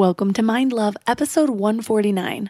[0.00, 2.48] Welcome to Mind Love, episode 149.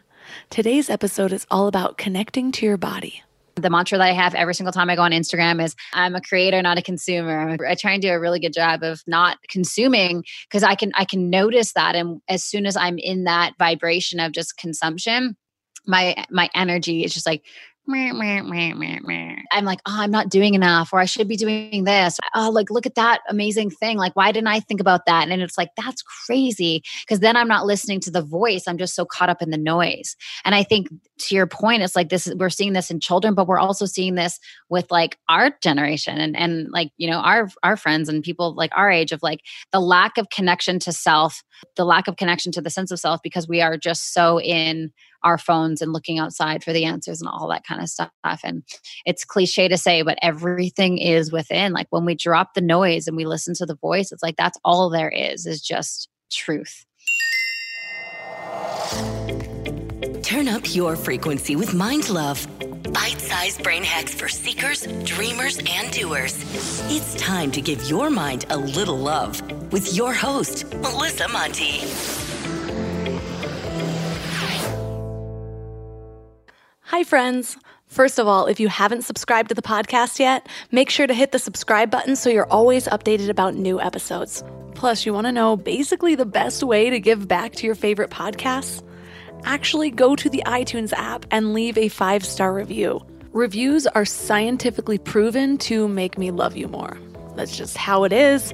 [0.51, 3.25] Today's episode is all about connecting to your body.
[3.57, 6.21] The mantra that I have every single time I go on Instagram is I'm a
[6.21, 7.59] creator, not a consumer.
[7.67, 11.05] I try and do a really good job of not consuming because I can I
[11.05, 15.37] can notice that and as soon as I'm in that vibration of just consumption,
[15.89, 17.43] my my energy is just like
[19.53, 22.19] I'm like, oh, I'm not doing enough, or I should be doing this.
[22.35, 23.99] Oh, like, look at that amazing thing.
[23.99, 25.29] Like, why didn't I think about that?
[25.29, 26.83] And it's like, that's crazy.
[27.03, 28.65] Because then I'm not listening to the voice.
[28.67, 30.17] I'm just so caught up in the noise.
[30.45, 33.47] And I think to your point, it's like this, we're seeing this in children, but
[33.47, 37.77] we're also seeing this with like our generation and, and like, you know, our, our
[37.77, 39.41] friends and people like our age of like
[39.73, 41.43] the lack of connection to self,
[41.77, 44.93] the lack of connection to the sense of self, because we are just so in
[45.23, 48.11] our phones and looking outside for the answers and all that kind of stuff.
[48.45, 48.63] And
[49.07, 51.73] it's cliche to say, but everything is within.
[51.73, 54.59] Like when we drop the noise and we listen to the voice, it's like that's
[54.65, 56.85] all there is, is just truth.
[60.23, 62.47] Turn up your frequency with Mind Love.
[62.93, 66.37] Bite sized brain hacks for seekers, dreamers, and doers.
[66.89, 69.41] It's time to give your mind a little love
[69.73, 71.81] with your host, Melissa Monte.
[76.91, 77.57] Hi, friends.
[77.87, 81.31] First of all, if you haven't subscribed to the podcast yet, make sure to hit
[81.31, 84.43] the subscribe button so you're always updated about new episodes.
[84.75, 88.11] Plus, you want to know basically the best way to give back to your favorite
[88.11, 88.83] podcasts?
[89.45, 93.01] Actually, go to the iTunes app and leave a five star review.
[93.33, 96.99] Reviews are scientifically proven to make me love you more.
[97.37, 98.53] That's just how it is.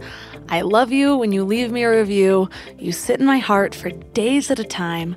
[0.49, 2.49] I love you when you leave me a review.
[2.79, 5.17] You sit in my heart for days at a time.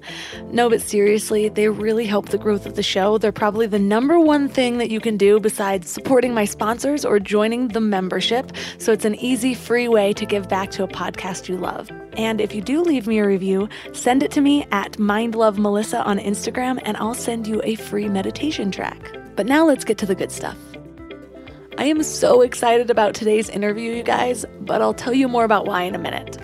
[0.52, 3.18] No, but seriously, they really help the growth of the show.
[3.18, 7.20] They're probably the number one thing that you can do besides supporting my sponsors or
[7.20, 8.52] joining the membership.
[8.80, 11.92] So it's an easy, free way to give back to a podcast you love.
[12.14, 16.18] And if you do leave me a review, send it to me at MindLoveMelissa on
[16.18, 19.16] Instagram and I'll send you a free meditation track.
[19.36, 20.58] But now let's get to the good stuff.
[21.80, 25.66] I am so excited about today's interview, you guys, but I'll tell you more about
[25.66, 26.38] why in a minute.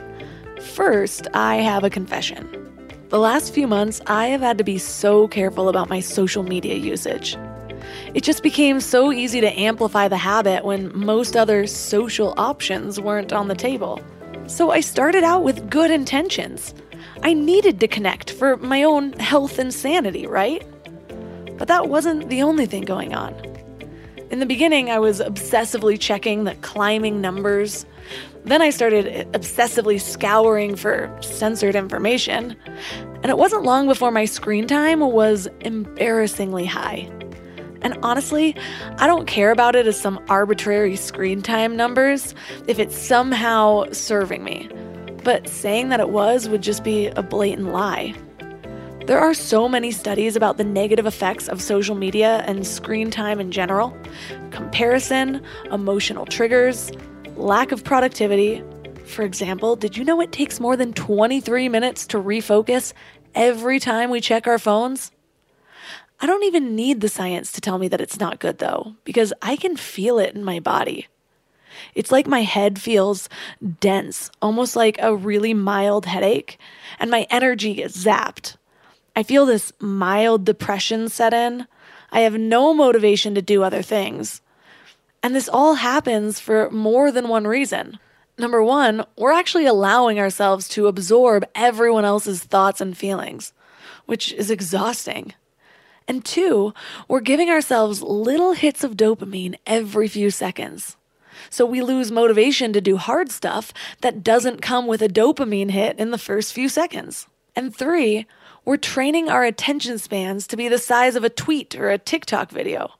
[0.61, 2.47] First, I have a confession.
[3.09, 6.75] The last few months, I have had to be so careful about my social media
[6.75, 7.35] usage.
[8.13, 13.33] It just became so easy to amplify the habit when most other social options weren't
[13.33, 14.01] on the table.
[14.47, 16.73] So I started out with good intentions.
[17.23, 20.65] I needed to connect for my own health and sanity, right?
[21.57, 23.54] But that wasn't the only thing going on.
[24.31, 27.85] In the beginning, I was obsessively checking the climbing numbers.
[28.43, 32.55] Then I started obsessively scouring for censored information.
[33.21, 37.09] And it wasn't long before my screen time was embarrassingly high.
[37.81, 38.55] And honestly,
[38.97, 42.33] I don't care about it as some arbitrary screen time numbers
[42.67, 44.67] if it's somehow serving me.
[45.23, 48.15] But saying that it was would just be a blatant lie.
[49.05, 53.39] There are so many studies about the negative effects of social media and screen time
[53.39, 53.95] in general
[54.49, 56.91] comparison, emotional triggers,
[57.35, 58.63] lack of productivity.
[59.05, 62.93] For example, did you know it takes more than 23 minutes to refocus
[63.35, 65.11] every time we check our phones?
[66.19, 69.31] I don't even need the science to tell me that it's not good though, because
[69.39, 71.05] I can feel it in my body.
[71.93, 73.29] It's like my head feels
[73.79, 76.57] dense, almost like a really mild headache,
[76.97, 78.55] and my energy is zapped.
[79.15, 81.67] I feel this mild depression set in.
[82.11, 84.41] I have no motivation to do other things.
[85.23, 87.97] And this all happens for more than one reason.
[88.37, 93.53] Number one, we're actually allowing ourselves to absorb everyone else's thoughts and feelings,
[94.05, 95.33] which is exhausting.
[96.07, 96.73] And two,
[97.07, 100.97] we're giving ourselves little hits of dopamine every few seconds.
[101.49, 105.97] So we lose motivation to do hard stuff that doesn't come with a dopamine hit
[105.97, 107.27] in the first few seconds.
[107.55, 108.27] And three,
[108.65, 112.49] we're training our attention spans to be the size of a tweet or a TikTok
[112.49, 112.91] video.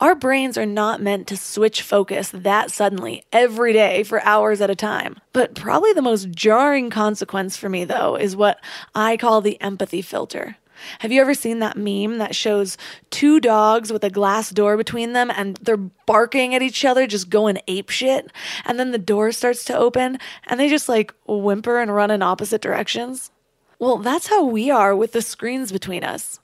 [0.00, 4.70] Our brains are not meant to switch focus that suddenly every day for hours at
[4.70, 5.18] a time.
[5.32, 8.62] But probably the most jarring consequence for me, though, is what
[8.94, 10.56] I call the empathy filter.
[10.98, 12.76] Have you ever seen that meme that shows
[13.10, 17.30] two dogs with a glass door between them and they're barking at each other, just
[17.30, 18.30] going ape shit?
[18.66, 22.22] And then the door starts to open and they just like whimper and run in
[22.22, 23.30] opposite directions?
[23.78, 26.40] Well, that's how we are with the screens between us.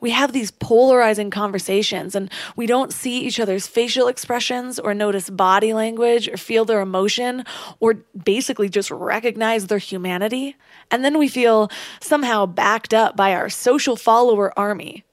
[0.00, 5.30] We have these polarizing conversations and we don't see each other's facial expressions or notice
[5.30, 7.44] body language or feel their emotion
[7.80, 7.94] or
[8.24, 10.56] basically just recognize their humanity.
[10.90, 11.70] And then we feel
[12.00, 15.04] somehow backed up by our social follower army.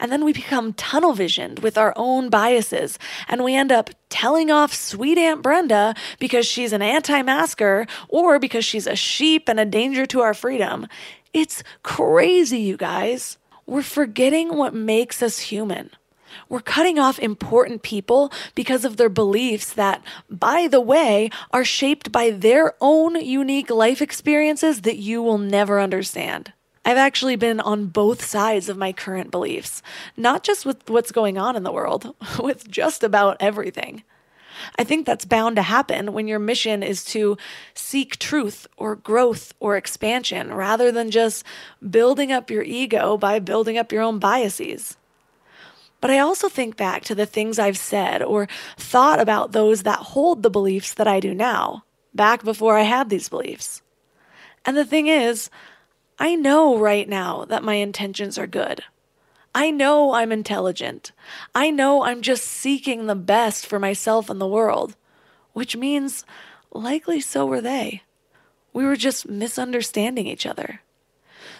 [0.00, 2.98] And then we become tunnel visioned with our own biases,
[3.28, 8.38] and we end up telling off sweet Aunt Brenda because she's an anti masker or
[8.38, 10.86] because she's a sheep and a danger to our freedom.
[11.32, 13.38] It's crazy, you guys.
[13.66, 15.90] We're forgetting what makes us human.
[16.48, 22.10] We're cutting off important people because of their beliefs that, by the way, are shaped
[22.10, 26.52] by their own unique life experiences that you will never understand.
[26.84, 29.82] I've actually been on both sides of my current beliefs,
[30.16, 34.02] not just with what's going on in the world, with just about everything.
[34.78, 37.36] I think that's bound to happen when your mission is to
[37.74, 41.44] seek truth or growth or expansion rather than just
[41.88, 44.96] building up your ego by building up your own biases.
[46.00, 49.98] But I also think back to the things I've said or thought about those that
[49.98, 51.84] hold the beliefs that I do now,
[52.14, 53.82] back before I had these beliefs.
[54.64, 55.50] And the thing is,
[56.18, 58.82] I know right now that my intentions are good.
[59.54, 61.12] I know I'm intelligent.
[61.54, 64.96] I know I'm just seeking the best for myself and the world,
[65.52, 66.24] which means
[66.72, 68.02] likely so were they.
[68.72, 70.82] We were just misunderstanding each other.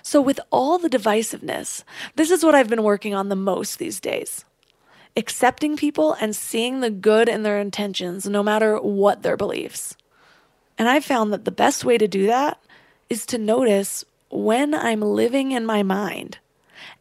[0.03, 1.83] So, with all the divisiveness,
[2.15, 4.45] this is what I've been working on the most these days
[5.17, 9.97] accepting people and seeing the good in their intentions, no matter what their beliefs.
[10.79, 12.63] And I've found that the best way to do that
[13.11, 16.39] is to notice when I'm living in my mind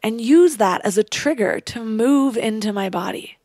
[0.02, 3.38] and use that as a trigger to move into my body.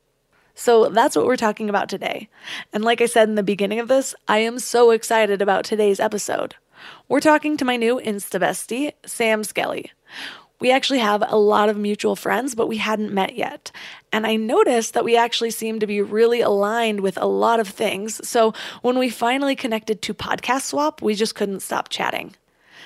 [0.56, 2.30] So that's what we're talking about today.
[2.72, 6.00] And like I said in the beginning of this, I am so excited about today's
[6.00, 6.56] episode.
[7.10, 9.92] We're talking to my new Insta bestie, Sam Skelly.
[10.62, 13.72] We actually have a lot of mutual friends, but we hadn't met yet.
[14.14, 17.68] And I noticed that we actually seem to be really aligned with a lot of
[17.68, 18.26] things.
[18.28, 22.36] So when we finally connected to Podcast Swap, we just couldn't stop chatting.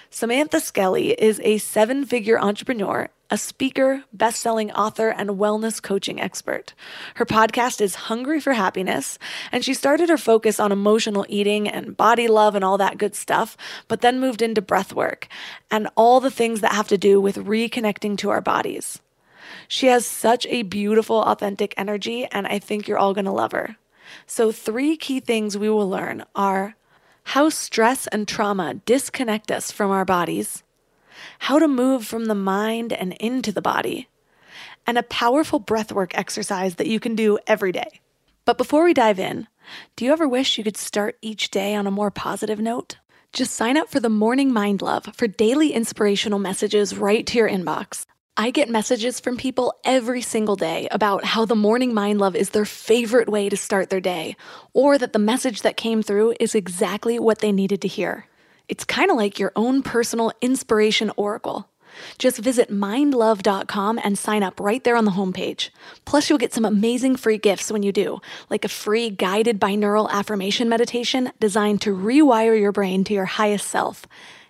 [0.09, 6.19] Samantha Skelly is a seven figure entrepreneur a speaker, best selling author, and wellness coaching
[6.19, 6.73] expert.
[7.15, 9.19] Her podcast is Hungry for Happiness,
[9.51, 13.15] and she started her focus on emotional eating and body love and all that good
[13.15, 13.55] stuff,
[13.87, 15.27] but then moved into breath work
[15.69, 18.99] and all the things that have to do with reconnecting to our bodies.
[19.67, 23.77] She has such a beautiful, authentic energy, and I think you're all gonna love her.
[24.25, 26.75] So, three key things we will learn are
[27.25, 30.63] how stress and trauma disconnect us from our bodies
[31.39, 34.07] how to move from the mind and into the body,
[34.85, 37.99] and a powerful breathwork exercise that you can do every day.
[38.45, 39.47] But before we dive in,
[39.95, 42.97] do you ever wish you could start each day on a more positive note?
[43.33, 47.49] Just sign up for the Morning Mind Love for daily inspirational messages right to your
[47.49, 48.05] inbox.
[48.35, 52.51] I get messages from people every single day about how the Morning Mind Love is
[52.51, 54.37] their favorite way to start their day,
[54.73, 58.28] or that the message that came through is exactly what they needed to hear.
[58.69, 61.67] It's kind of like your own personal inspiration oracle.
[62.17, 65.69] Just visit mindlove.com and sign up right there on the homepage.
[66.05, 70.09] Plus, you'll get some amazing free gifts when you do, like a free guided binaural
[70.09, 74.05] affirmation meditation designed to rewire your brain to your highest self.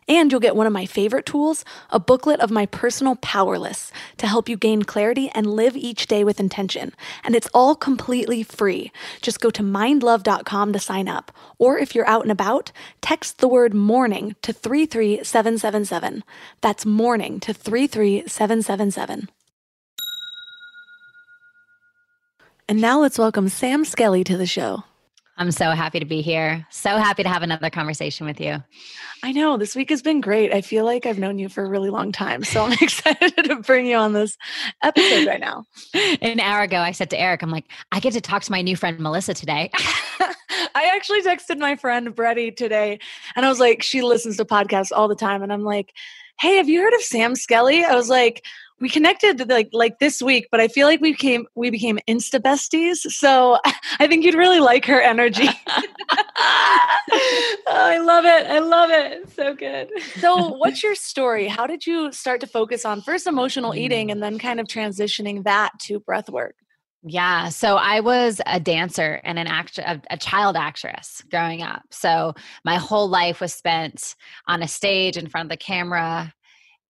[0.09, 3.91] And you'll get one of my favorite tools, a booklet of my personal power lists
[4.17, 6.93] to help you gain clarity and live each day with intention.
[7.23, 8.91] And it's all completely free.
[9.21, 11.31] Just go to mindlove.com to sign up.
[11.59, 16.23] Or if you're out and about, text the word morning to 33777.
[16.61, 19.29] That's morning to 33777.
[22.67, 24.83] And now let's welcome Sam Skelly to the show.
[25.39, 26.67] I'm so happy to be here.
[26.69, 28.61] So happy to have another conversation with you.
[29.23, 30.53] I know this week has been great.
[30.53, 32.43] I feel like I've known you for a really long time.
[32.43, 34.37] So I'm excited to bring you on this
[34.83, 35.63] episode right now.
[36.21, 38.61] An hour ago, I said to Eric, I'm like, I get to talk to my
[38.61, 39.71] new friend Melissa today.
[40.75, 42.99] I actually texted my friend Bretty today
[43.37, 45.41] and I was like, she listens to podcasts all the time.
[45.41, 45.93] And I'm like,
[46.41, 47.85] hey, have you heard of Sam Skelly?
[47.85, 48.43] I was like,
[48.79, 52.39] we connected like like this week, but I feel like we became we became insta
[52.39, 52.97] besties.
[52.97, 53.57] So
[53.99, 55.47] I think you'd really like her energy.
[55.67, 58.47] oh, I love it.
[58.47, 59.29] I love it.
[59.31, 59.89] So good.
[60.19, 61.47] So, what's your story?
[61.47, 65.43] How did you start to focus on first emotional eating and then kind of transitioning
[65.43, 66.55] that to breath work?
[67.03, 67.47] Yeah.
[67.47, 71.83] So I was a dancer and an actor, a, a, child actress growing up.
[71.91, 72.33] So
[72.65, 74.15] my whole life was spent
[74.49, 76.33] on a stage in front of the camera,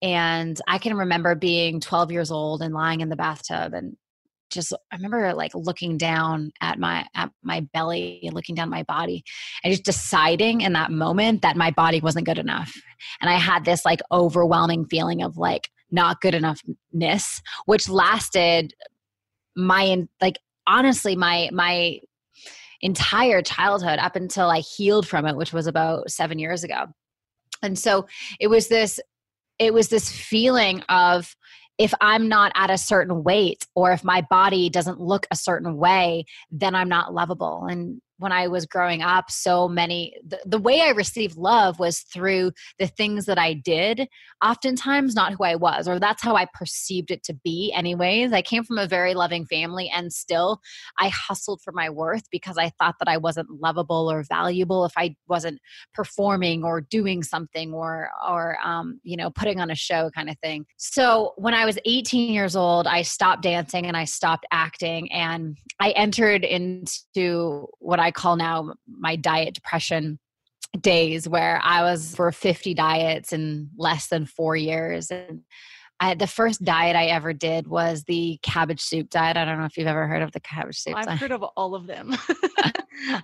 [0.01, 3.97] and I can remember being 12 years old and lying in the bathtub and
[4.49, 8.83] just I remember like looking down at my at my belly and looking down my
[8.83, 9.23] body
[9.63, 12.73] and just deciding in that moment that my body wasn't good enough.
[13.21, 18.73] And I had this like overwhelming feeling of like not good enoughness, which lasted
[19.55, 21.99] my like honestly my my
[22.81, 26.85] entire childhood up until I healed from it, which was about seven years ago.
[27.61, 28.07] And so
[28.39, 28.99] it was this
[29.59, 31.35] it was this feeling of
[31.77, 35.77] if I'm not at a certain weight or if my body doesn't look a certain
[35.77, 37.65] way, then I'm not lovable.
[37.69, 42.01] And when I was growing up, so many, the, the, way I received love was
[42.01, 44.07] through the things that I did,
[44.43, 48.33] oftentimes not who I was, or that's how I perceived it to be, anyways.
[48.33, 50.59] I came from a very loving family, and still
[50.99, 54.91] I hustled for my worth because I thought that I wasn't lovable or valuable if
[54.97, 55.59] I wasn't
[55.93, 60.37] performing or doing something or, or, um, you know, putting on a show kind of
[60.43, 60.65] thing.
[60.75, 65.57] So when I was 18 years old, I stopped dancing and I stopped acting, and
[65.79, 70.17] I entered into what I I call now my diet depression
[70.81, 75.11] days where I was for 50 diets in less than four years.
[75.11, 75.43] And
[75.99, 79.37] I, the first diet I ever did was the cabbage soup diet.
[79.37, 80.95] I don't know if you've ever heard of the cabbage soup.
[80.95, 81.19] I've diet.
[81.19, 82.17] heard of all of them.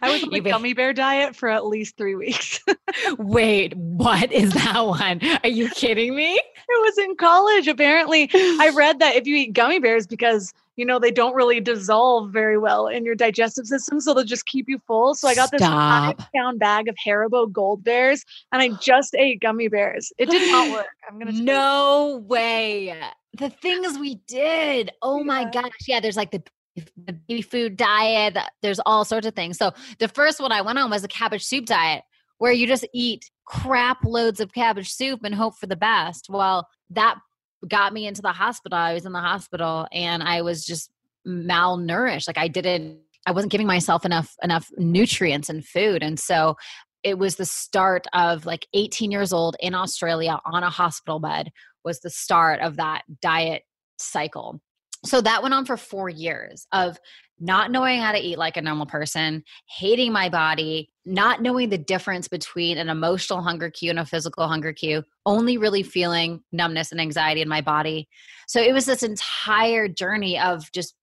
[0.02, 2.62] I was on the gummy bear diet for at least three weeks.
[3.18, 5.20] Wait, what is that one?
[5.44, 6.36] Are you kidding me?
[6.36, 7.68] It was in college.
[7.68, 11.60] Apparently, I read that if you eat gummy bears because you know, they don't really
[11.60, 14.00] dissolve very well in your digestive system.
[14.00, 15.16] So they'll just keep you full.
[15.16, 19.42] So I got this five pound bag of Haribo gold bears and I just ate
[19.42, 20.12] gummy bears.
[20.18, 20.88] It did not work.
[21.10, 23.00] I'm going to No way.
[23.38, 24.92] The things we did.
[25.02, 25.24] Oh yeah.
[25.24, 25.72] my gosh.
[25.88, 26.00] Yeah.
[26.00, 26.44] There's like the
[26.98, 28.38] the baby food diet.
[28.62, 29.58] There's all sorts of things.
[29.58, 32.04] So the first one I went on was a cabbage soup diet
[32.38, 36.28] where you just eat crap loads of cabbage soup and hope for the best.
[36.30, 37.18] Well, that
[37.68, 38.78] got me into the hospital.
[38.78, 40.92] I was in the hospital and I was just
[41.28, 42.28] malnourished.
[42.28, 46.04] Like I didn't I wasn't giving myself enough enough nutrients and food.
[46.04, 46.56] And so
[47.04, 51.52] it was the start of like 18 years old in Australia on a hospital bed
[51.84, 53.64] was the start of that diet
[53.98, 54.60] cycle.
[55.06, 56.98] So that went on for 4 years of
[57.40, 61.78] not knowing how to eat like a normal person, hating my body, not knowing the
[61.78, 66.92] difference between an emotional hunger cue and a physical hunger cue, only really feeling numbness
[66.92, 68.08] and anxiety in my body.
[68.48, 70.96] So it was this entire journey of just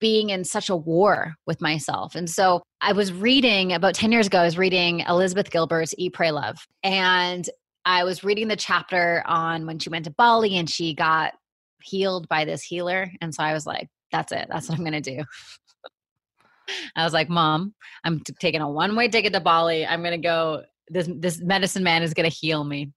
[0.00, 2.14] being in such a war with myself.
[2.14, 6.12] And so I was reading about 10 years ago, I was reading Elizabeth Gilbert's Eat,
[6.12, 6.58] Pray, Love.
[6.82, 7.48] And
[7.84, 11.32] I was reading the chapter on when she went to Bali and she got
[11.82, 13.10] healed by this healer.
[13.20, 14.46] And so I was like, that's it.
[14.50, 15.22] That's what I'm going to do.
[16.96, 19.86] I was like, Mom, I'm t- taking a one way ticket to Bali.
[19.86, 20.62] I'm going to go.
[20.88, 22.92] This, this medicine man is going to heal me.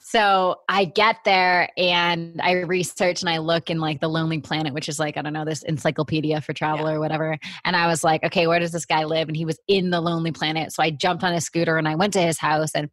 [0.00, 4.74] so I get there and I research and I look in like the Lonely Planet,
[4.74, 6.94] which is like, I don't know, this encyclopedia for travel yeah.
[6.94, 7.38] or whatever.
[7.64, 9.28] And I was like, okay, where does this guy live?
[9.28, 10.72] And he was in the Lonely Planet.
[10.72, 12.90] So I jumped on a scooter and I went to his house and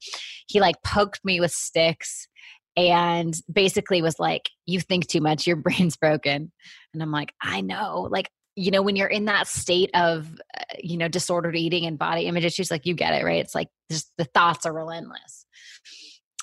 [0.47, 2.27] he like poked me with sticks
[2.75, 6.51] and basically was like, You think too much, your brain's broken.
[6.93, 8.07] And I'm like, I know.
[8.11, 11.97] Like, you know, when you're in that state of, uh, you know, disordered eating and
[11.97, 13.43] body image issues, like you get it, right?
[13.43, 15.45] It's like just the thoughts are relentless.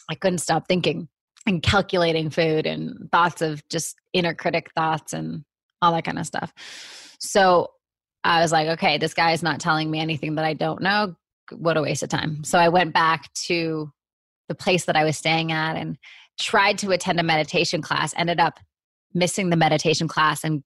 [0.08, 1.08] I couldn't stop thinking
[1.46, 5.44] and calculating food and thoughts of just inner critic thoughts and
[5.80, 6.52] all that kind of stuff.
[7.20, 7.70] So
[8.24, 11.14] I was like, okay, this guy is not telling me anything that I don't know.
[11.52, 12.44] What a waste of time.
[12.44, 13.90] So I went back to
[14.48, 15.96] the place that I was staying at and
[16.38, 18.58] tried to attend a meditation class, ended up
[19.14, 20.62] missing the meditation class and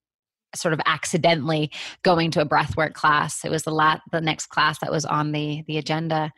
[0.56, 1.70] sort of accidentally
[2.02, 3.44] going to a breathwork class.
[3.44, 6.32] It was the la- the next class that was on the the agenda.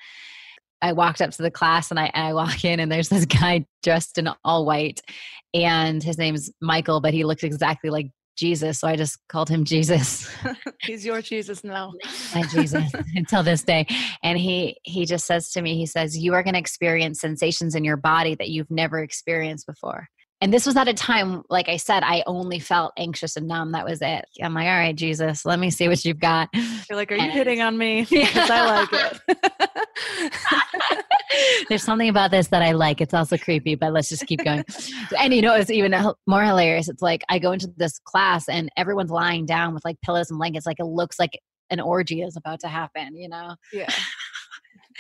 [0.82, 3.66] I walked up to the class and I, I walk in and there's this guy
[3.82, 5.00] dressed in all white
[5.54, 8.80] and his name's Michael, but he looks exactly like Jesus.
[8.80, 10.28] So I just called him Jesus.
[10.82, 11.92] He's your Jesus now.
[12.35, 13.87] My Jesus until this day.
[14.23, 17.82] And he he just says to me, he says, You are gonna experience sensations in
[17.82, 20.08] your body that you've never experienced before
[20.40, 23.73] and this was at a time like i said i only felt anxious and numb.
[23.73, 24.25] That was it.
[24.43, 26.49] I'm like all right jesus let me see what you've got.
[26.55, 28.07] You're like are you hitting on me?
[28.16, 29.21] Because i like it.
[31.69, 33.00] There's something about this that i like.
[33.00, 34.64] It's also creepy but let's just keep going.
[35.19, 35.95] And you know it's even
[36.26, 36.88] more hilarious.
[36.88, 40.38] It's like i go into this class and everyone's lying down with like pillows and
[40.38, 41.38] blankets like it looks like
[41.71, 43.57] an orgy is about to happen you know?
[43.73, 43.90] Yeah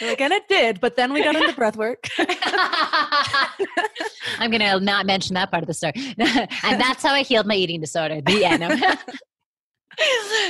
[0.00, 2.08] like, and it did, but then we got into breath work.
[4.38, 5.92] I'm going to not mention that part of the story.
[6.18, 8.20] and that's how I healed my eating disorder.
[8.20, 8.62] The end.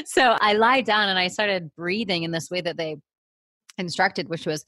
[0.07, 2.97] so I lied down and I started breathing in this way that they
[3.79, 4.65] instructed, which was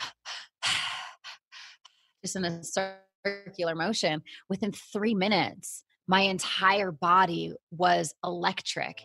[2.25, 4.23] just in a circular motion.
[4.49, 9.05] Within three minutes, my entire body was electric.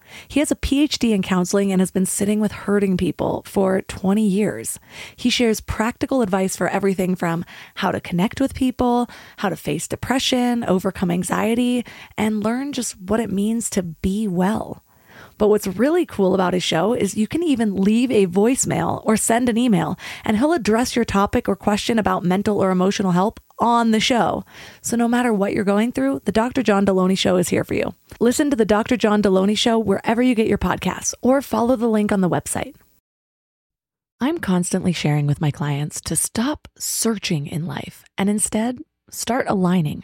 [0.27, 4.25] He has a PhD in counseling and has been sitting with hurting people for 20
[4.25, 4.79] years.
[5.15, 9.87] He shares practical advice for everything from how to connect with people, how to face
[9.87, 11.85] depression, overcome anxiety,
[12.17, 14.83] and learn just what it means to be well.
[15.37, 19.17] But what's really cool about his show is you can even leave a voicemail or
[19.17, 23.39] send an email, and he'll address your topic or question about mental or emotional help
[23.61, 24.43] on the show.
[24.81, 26.63] So no matter what you're going through, the Dr.
[26.63, 27.93] John Delony Show is here for you.
[28.19, 28.97] Listen to the Dr.
[28.97, 32.75] John Delony Show wherever you get your podcasts or follow the link on the website.
[34.19, 40.03] I'm constantly sharing with my clients to stop searching in life and instead start aligning.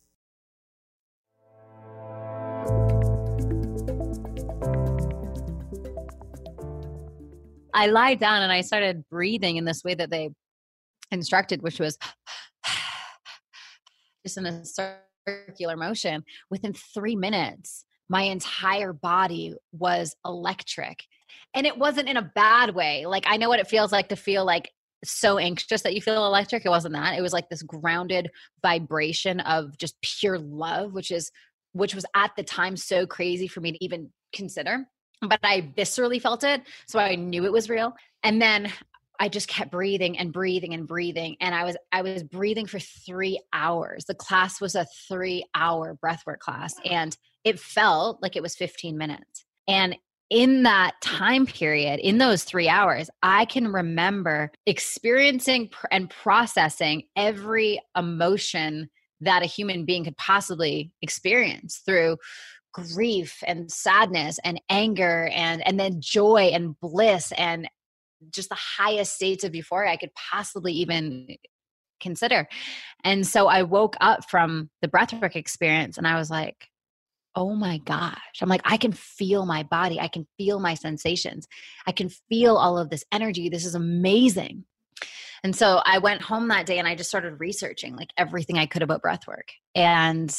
[7.73, 10.29] I lied down and I started breathing in this way that they
[11.11, 11.97] instructed, which was
[14.25, 16.23] just in a circular motion.
[16.49, 21.03] Within three minutes, my entire body was electric.
[21.53, 23.05] And it wasn't in a bad way.
[23.05, 24.71] Like, I know what it feels like to feel like
[25.03, 26.65] so anxious that you feel electric.
[26.65, 27.17] It wasn't that.
[27.17, 28.29] It was like this grounded
[28.61, 31.31] vibration of just pure love, which is,
[31.73, 34.85] which was at the time so crazy for me to even consider
[35.21, 36.63] but I viscerally felt it.
[36.87, 37.95] So I knew it was real.
[38.23, 38.71] And then
[39.19, 41.37] I just kept breathing and breathing and breathing.
[41.39, 44.05] And I was I was breathing for three hours.
[44.05, 46.73] The class was a three hour breathwork class.
[46.85, 49.45] And it felt like it was 15 minutes.
[49.67, 49.95] And
[50.31, 57.81] in that time period, in those three hours, I can remember experiencing and processing every
[57.95, 62.17] emotion that a human being could possibly experience through
[62.73, 67.69] grief and sadness and anger and and then joy and bliss and
[68.29, 71.27] just the highest states of euphoria I could possibly even
[72.01, 72.47] consider.
[73.03, 76.67] And so I woke up from the breathwork experience and I was like,
[77.35, 78.17] oh my gosh.
[78.41, 79.99] I'm like, I can feel my body.
[79.99, 81.47] I can feel my sensations.
[81.87, 83.47] I can feel all of this energy.
[83.47, 84.65] This is amazing.
[85.43, 88.65] And so I went home that day and I just started researching like everything I
[88.65, 90.35] could about breathwork and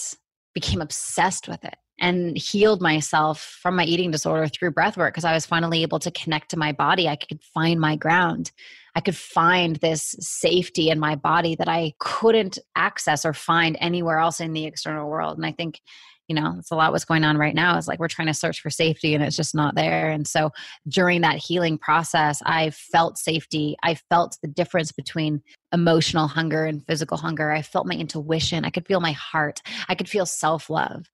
[0.54, 5.24] became obsessed with it and healed myself from my eating disorder through breath work because
[5.24, 7.08] I was finally able to connect to my body.
[7.08, 8.50] I could find my ground.
[8.96, 14.18] I could find this safety in my body that I couldn't access or find anywhere
[14.18, 15.38] else in the external world.
[15.38, 15.80] And I think,
[16.26, 18.34] you know, it's a lot what's going on right now is like we're trying to
[18.34, 20.10] search for safety and it's just not there.
[20.10, 20.50] And so
[20.88, 23.76] during that healing process, I felt safety.
[23.82, 25.40] I felt the difference between
[25.72, 27.50] emotional hunger and physical hunger.
[27.50, 28.64] I felt my intuition.
[28.64, 29.62] I could feel my heart.
[29.88, 31.06] I could feel self love.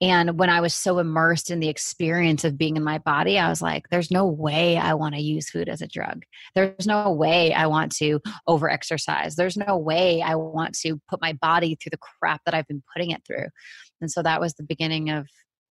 [0.00, 3.48] And when I was so immersed in the experience of being in my body, I
[3.48, 6.24] was like, there's no way I want to use food as a drug.
[6.54, 9.36] There's no way I want to over exercise.
[9.36, 12.82] There's no way I want to put my body through the crap that I've been
[12.94, 13.46] putting it through.
[14.02, 15.26] And so that was the beginning of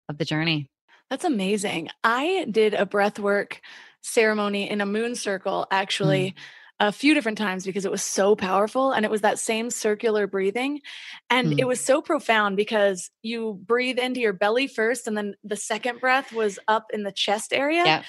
[0.09, 0.69] of the journey.
[1.09, 1.89] That's amazing.
[2.05, 3.61] I did a breath work
[4.03, 6.31] ceremony in a moon circle actually.
[6.33, 6.35] Mm
[6.81, 10.27] a few different times because it was so powerful and it was that same circular
[10.27, 10.81] breathing
[11.29, 11.59] and mm.
[11.59, 16.01] it was so profound because you breathe into your belly first and then the second
[16.01, 18.03] breath was up in the chest area yeah.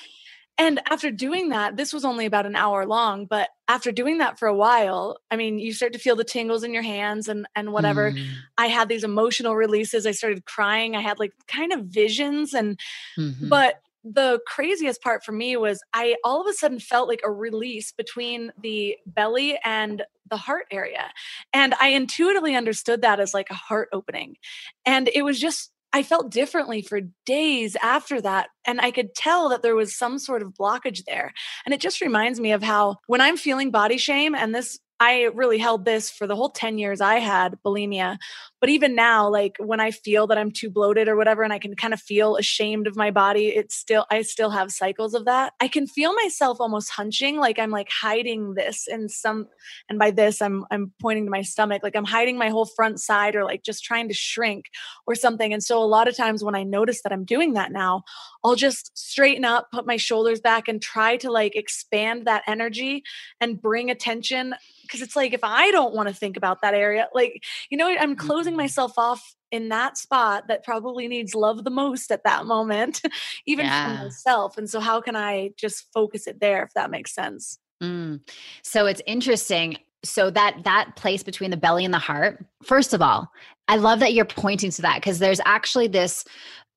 [0.57, 4.39] and after doing that this was only about an hour long but after doing that
[4.39, 7.45] for a while i mean you start to feel the tingles in your hands and
[7.55, 8.25] and whatever mm.
[8.57, 12.79] i had these emotional releases i started crying i had like kind of visions and
[13.19, 13.49] mm-hmm.
[13.49, 17.31] but the craziest part for me was I all of a sudden felt like a
[17.31, 21.11] release between the belly and the heart area.
[21.53, 24.37] And I intuitively understood that as like a heart opening.
[24.85, 28.49] And it was just, I felt differently for days after that.
[28.65, 31.33] And I could tell that there was some sort of blockage there.
[31.65, 35.23] And it just reminds me of how when I'm feeling body shame, and this I
[35.33, 38.17] really held this for the whole 10 years I had bulimia.
[38.61, 41.59] But even now, like when I feel that I'm too bloated or whatever, and I
[41.59, 45.25] can kind of feel ashamed of my body, it's still, I still have cycles of
[45.25, 45.53] that.
[45.59, 49.47] I can feel myself almost hunching, like I'm like hiding this in some,
[49.89, 52.99] and by this, I'm, I'm pointing to my stomach, like I'm hiding my whole front
[53.01, 54.65] side or like just trying to shrink
[55.07, 55.51] or something.
[55.51, 58.03] And so a lot of times when I notice that I'm doing that now,
[58.43, 63.03] I'll just straighten up, put my shoulders back, and try to like expand that energy
[63.39, 64.53] and bring attention
[64.91, 67.87] because it's like if I don't want to think about that area, like, you know,
[67.87, 68.27] I'm mm-hmm.
[68.27, 68.57] closing mm-hmm.
[68.57, 73.01] myself off in that spot that probably needs love the most at that moment,
[73.45, 73.97] even yeah.
[73.97, 74.57] for myself.
[74.57, 77.59] And so, how can I just focus it there if that makes sense?
[77.83, 78.21] Mm.
[78.63, 79.77] So, it's interesting.
[80.03, 83.31] So, that that place between the belly and the heart, first of all,
[83.67, 86.25] I love that you're pointing to that because there's actually this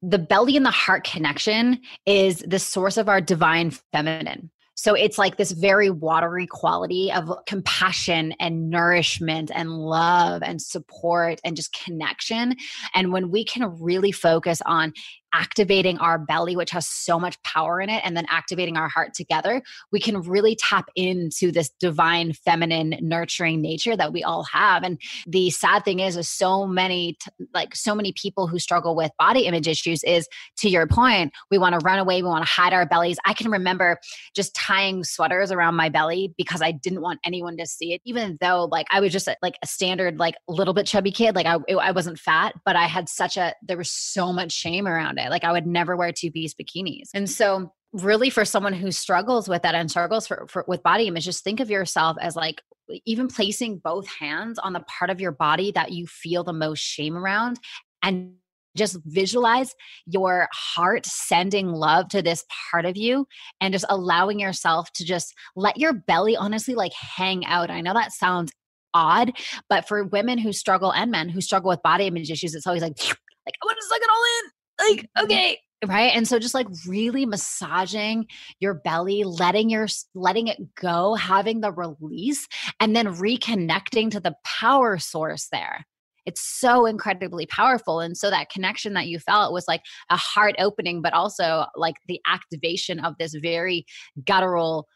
[0.03, 4.51] the belly and the heart connection is the source of our divine feminine.
[4.85, 11.41] So it's like this very watery quality of compassion and nourishment and love and support
[11.43, 12.55] and just connection.
[12.95, 14.93] And when we can really focus on
[15.35, 19.13] activating our belly, which has so much power in it, and then activating our heart
[19.15, 19.61] together,
[19.93, 24.85] we can really tap into this divine, feminine, nurturing nature that we all have.
[24.85, 27.19] And the sad thing is, is so many,
[27.53, 31.59] like so many people who struggle with body image issues is to your point, we
[31.59, 33.19] want to run away, we want to hide our bellies.
[33.25, 33.99] I can remember
[34.37, 38.39] just tying sweaters around my belly because I didn't want anyone to see it, even
[38.41, 41.35] though like I was just like a standard, like little bit chubby kid.
[41.35, 44.87] Like I, I wasn't fat, but I had such a, there was so much shame
[44.87, 47.09] around it Like I would never wear two piece bikinis.
[47.15, 51.07] And so really for someone who struggles with that and struggles for, for, with body
[51.07, 52.61] image just think of yourself as like
[53.07, 56.81] even placing both hands on the part of your body that you feel the most
[56.81, 57.59] shame around
[58.03, 58.35] and
[58.77, 59.75] just visualize
[60.07, 63.27] your heart sending love to this part of you
[63.61, 67.71] and just allowing yourself to just let your belly honestly like hang out.
[67.71, 68.53] I know that sounds
[68.93, 69.33] odd,
[69.69, 72.83] but for women who struggle and men who struggle with body image issues, it's always
[72.83, 74.54] like, like I want to suck it all in
[74.91, 75.59] like okay.
[75.87, 76.13] Right?
[76.15, 78.27] And so just like really massaging
[78.59, 82.49] your belly letting your letting it go having the release
[82.81, 85.85] and then reconnecting to the power source there.
[86.25, 90.55] It's so incredibly powerful and so that connection that you felt was like a heart
[90.59, 93.85] opening but also like the activation of this very
[94.25, 94.87] guttural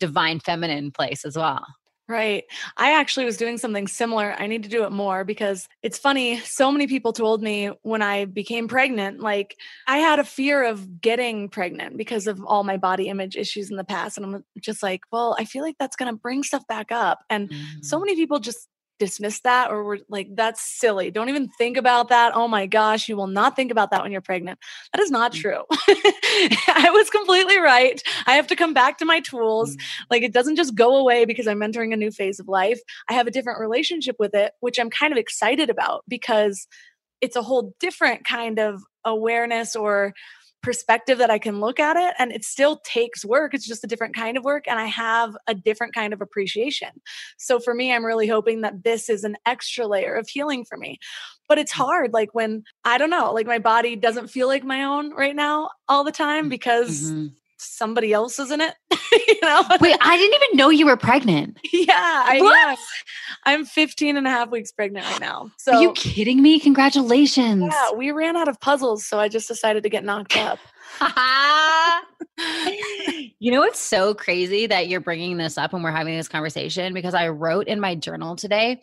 [0.00, 1.64] divine feminine place as well
[2.08, 2.44] Right.
[2.78, 4.34] I actually was doing something similar.
[4.38, 6.40] I need to do it more because it's funny.
[6.40, 11.02] So many people told me when I became pregnant, like I had a fear of
[11.02, 14.16] getting pregnant because of all my body image issues in the past.
[14.16, 17.18] And I'm just like, well, I feel like that's going to bring stuff back up.
[17.28, 17.82] And mm-hmm.
[17.82, 18.68] so many people just
[18.98, 21.10] dismiss that or we're like that's silly.
[21.10, 22.32] Don't even think about that.
[22.34, 24.58] Oh my gosh you will not think about that when you're pregnant.
[24.92, 25.40] That is not mm.
[25.40, 25.62] true.
[25.70, 28.00] I was completely right.
[28.26, 29.76] I have to come back to my tools.
[29.76, 29.80] Mm.
[30.10, 32.80] like it doesn't just go away because i'm entering a new phase of life.
[33.08, 36.66] I have a different relationship with it which i'm kind of excited about because
[37.20, 40.14] it's a whole different kind of awareness or
[40.62, 42.14] perspective that I can look at it.
[42.18, 43.54] And it still takes work.
[43.54, 44.64] It's just a different kind of work.
[44.66, 46.88] And I have a different kind of appreciation.
[47.36, 50.76] So for me, I'm really hoping that this is an extra layer of healing for
[50.76, 50.98] me.
[51.48, 51.84] But it's mm.
[51.84, 55.36] hard, like when I don't know, like my body doesn't feel like my own right
[55.36, 57.26] now all the time mm, because mm-hmm
[57.58, 58.74] somebody else is in it.
[59.12, 59.62] you know?
[59.80, 61.58] Wait, I didn't even know you were pregnant.
[61.88, 62.78] Yeah, I what?
[63.44, 65.50] I'm 15 and a half weeks pregnant right now.
[65.58, 66.60] So Are you kidding me?
[66.60, 67.62] Congratulations.
[67.62, 70.58] Yeah, we ran out of puzzles, so I just decided to get knocked up.
[73.40, 76.92] You know, it's so crazy that you're bringing this up and we're having this conversation
[76.92, 78.80] because I wrote in my journal today,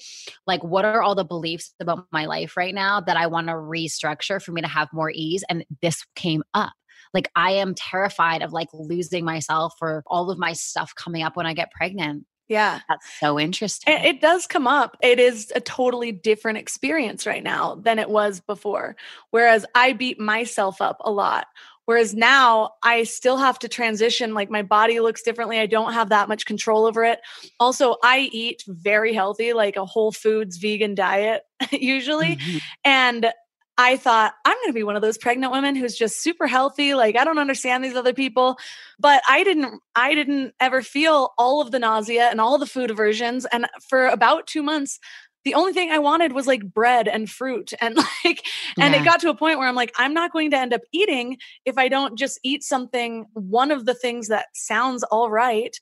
[0.47, 3.53] like, what are all the beliefs about my life right now that I want to
[3.53, 5.43] restructure for me to have more ease?
[5.49, 6.71] And this came up.
[7.15, 11.35] Like, I am terrified of like losing myself or all of my stuff coming up
[11.35, 12.25] when I get pregnant.
[12.47, 12.81] Yeah.
[12.87, 13.91] That's so interesting.
[13.91, 14.97] It, does come up.
[15.01, 18.95] It is a totally different experience right now than it was before.
[19.31, 21.47] Whereas I beat myself up a lot
[21.85, 24.33] Whereas now I still have to transition.
[24.33, 25.59] Like my body looks differently.
[25.59, 27.19] I don't have that much control over it.
[27.59, 32.37] Also, I eat very healthy, like a whole foods vegan diet usually.
[32.37, 32.57] Mm-hmm.
[32.83, 33.31] And
[33.77, 36.93] I thought I'm going to be one of those pregnant women who's just super healthy.
[36.93, 38.57] Like I don't understand these other people,
[38.99, 42.91] but I didn't I didn't ever feel all of the nausea and all the food
[42.91, 44.99] aversions and for about 2 months
[45.45, 48.45] the only thing I wanted was like bread and fruit and like
[48.79, 49.01] and yeah.
[49.01, 51.37] it got to a point where I'm like I'm not going to end up eating
[51.63, 55.79] if I don't just eat something one of the things that sounds all right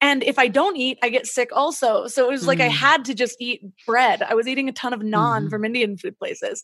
[0.00, 2.06] and if I don't eat, I get sick also.
[2.06, 2.72] So it was like I mm.
[2.72, 4.22] had to just eat bread.
[4.22, 5.50] I was eating a ton of naan mm.
[5.50, 6.62] from Indian food places.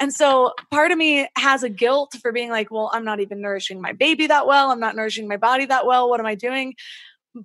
[0.00, 3.40] And so part of me has a guilt for being like, well, I'm not even
[3.40, 4.70] nourishing my baby that well.
[4.70, 6.10] I'm not nourishing my body that well.
[6.10, 6.74] What am I doing?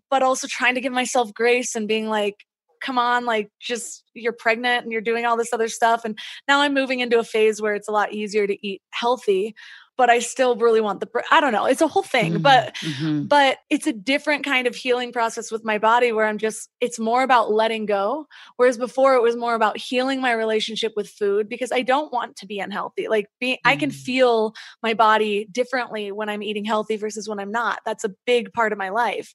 [0.10, 2.36] But also trying to give myself grace and being like,
[2.82, 6.06] come on, like just you're pregnant and you're doing all this other stuff.
[6.06, 9.56] And now I'm moving into a phase where it's a lot easier to eat healthy,
[10.00, 12.42] but I still really want the, I don't know, it's a whole thing, mm-hmm.
[12.42, 13.24] but, mm-hmm.
[13.24, 17.00] but it's a different kind of healing process with my body where I'm just, it's
[17.00, 18.26] more about letting go.
[18.56, 22.38] Whereas before it was more about healing my relationship with food because I don't want
[22.38, 23.10] to be unhealthy.
[23.10, 23.68] Like being, mm-hmm.
[23.68, 23.94] I can mm.
[23.96, 27.82] feel my body differently when I'm eating healthy versus when I'm not.
[27.86, 29.34] That's a big part of my life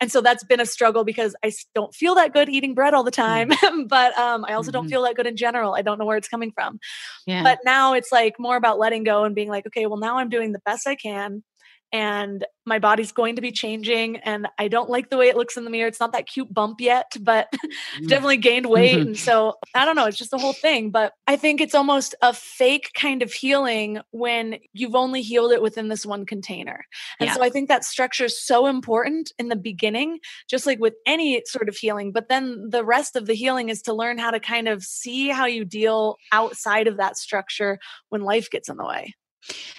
[0.00, 3.04] and so that's been a struggle because I don't feel that good eating bread all
[3.04, 3.88] the time, mm.
[3.88, 4.80] but um, I also mm-hmm.
[4.80, 5.74] don't feel that good in general.
[5.74, 6.80] I don't know where it's coming from.
[7.26, 7.42] Yeah.
[7.42, 10.30] But now it's like more about letting go and being like, okay, well, now I'm
[10.30, 11.42] doing the best I can
[11.92, 15.56] and my body's going to be changing and i don't like the way it looks
[15.56, 18.08] in the mirror it's not that cute bump yet but mm.
[18.08, 21.36] definitely gained weight and so i don't know it's just the whole thing but i
[21.36, 26.06] think it's almost a fake kind of healing when you've only healed it within this
[26.06, 26.84] one container
[27.18, 27.34] and yeah.
[27.34, 31.42] so i think that structure is so important in the beginning just like with any
[31.46, 34.40] sort of healing but then the rest of the healing is to learn how to
[34.40, 37.78] kind of see how you deal outside of that structure
[38.10, 39.14] when life gets in the way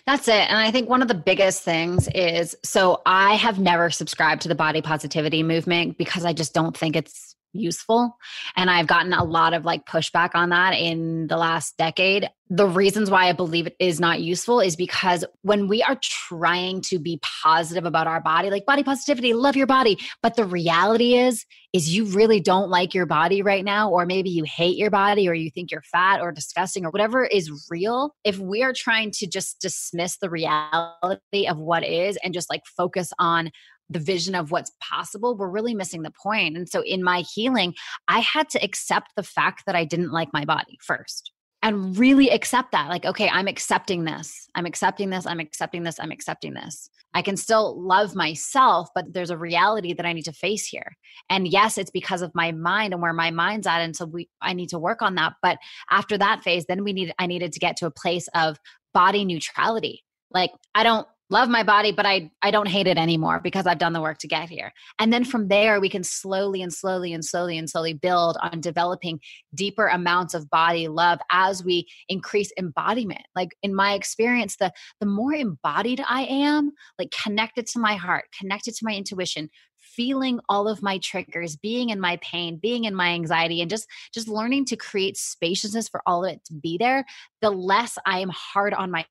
[0.05, 0.49] that's it.
[0.49, 4.47] And I think one of the biggest things is so I have never subscribed to
[4.47, 8.17] the body positivity movement because I just don't think it's useful.
[8.55, 12.29] And I've gotten a lot of like pushback on that in the last decade.
[12.49, 16.81] The reasons why I believe it is not useful is because when we are trying
[16.87, 21.15] to be positive about our body, like body positivity, love your body, but the reality
[21.15, 24.89] is is you really don't like your body right now or maybe you hate your
[24.89, 28.13] body or you think you're fat or disgusting or whatever is real.
[28.25, 32.63] If we are trying to just dismiss the reality of what is and just like
[32.65, 33.51] focus on
[33.91, 36.57] the vision of what's possible, we're really missing the point.
[36.57, 37.75] And so in my healing,
[38.07, 41.31] I had to accept the fact that I didn't like my body first
[41.63, 42.89] and really accept that.
[42.89, 44.49] Like, okay, I'm accepting this.
[44.55, 45.27] I'm accepting this.
[45.27, 45.99] I'm accepting this.
[45.99, 46.89] I'm accepting this.
[47.13, 50.95] I can still love myself, but there's a reality that I need to face here.
[51.29, 53.81] And yes, it's because of my mind and where my mind's at.
[53.81, 55.33] And so we I need to work on that.
[55.41, 58.57] But after that phase, then we need I needed to get to a place of
[58.93, 60.03] body neutrality.
[60.31, 63.77] Like I don't love my body but i i don't hate it anymore because i've
[63.77, 64.73] done the work to get here.
[64.99, 68.59] And then from there we can slowly and slowly and slowly and slowly build on
[68.59, 69.19] developing
[69.55, 73.21] deeper amounts of body love as we increase embodiment.
[73.35, 78.25] Like in my experience the the more embodied i am like connected to my heart
[78.37, 82.93] connected to my intuition feeling all of my triggers being in my pain being in
[82.93, 86.77] my anxiety and just just learning to create spaciousness for all of it to be
[86.77, 87.05] there
[87.41, 89.05] the less i am hard on my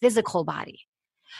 [0.00, 0.80] physical body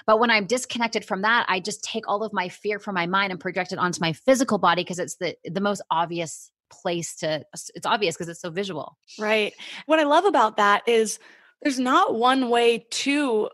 [0.06, 3.06] but when I'm disconnected from that, I just take all of my fear from my
[3.06, 7.16] mind and project it onto my physical body because it's the the most obvious place
[7.16, 7.44] to
[7.74, 8.96] it's obvious because it's so visual.
[9.18, 9.54] Right.
[9.86, 11.18] What I love about that is
[11.62, 13.50] there's not one way to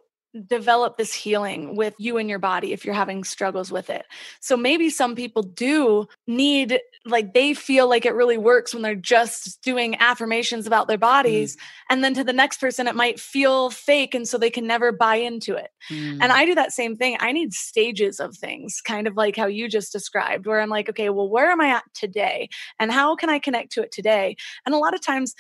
[0.46, 4.06] develop this healing with you and your body if you're having struggles with it.
[4.40, 8.94] So maybe some people do need like they feel like it really works when they're
[8.94, 11.00] just doing affirmations about their mm.
[11.00, 11.60] bodies mm.
[11.90, 14.92] and then to the next person it might feel fake and so they can never
[14.92, 15.70] buy into it.
[15.90, 16.18] Mm.
[16.22, 17.16] And I do that same thing.
[17.20, 20.88] I need stages of things, kind of like how you just described where I'm like,
[20.88, 24.36] okay, well where am I at today and how can I connect to it today?
[24.64, 25.34] And a lot of times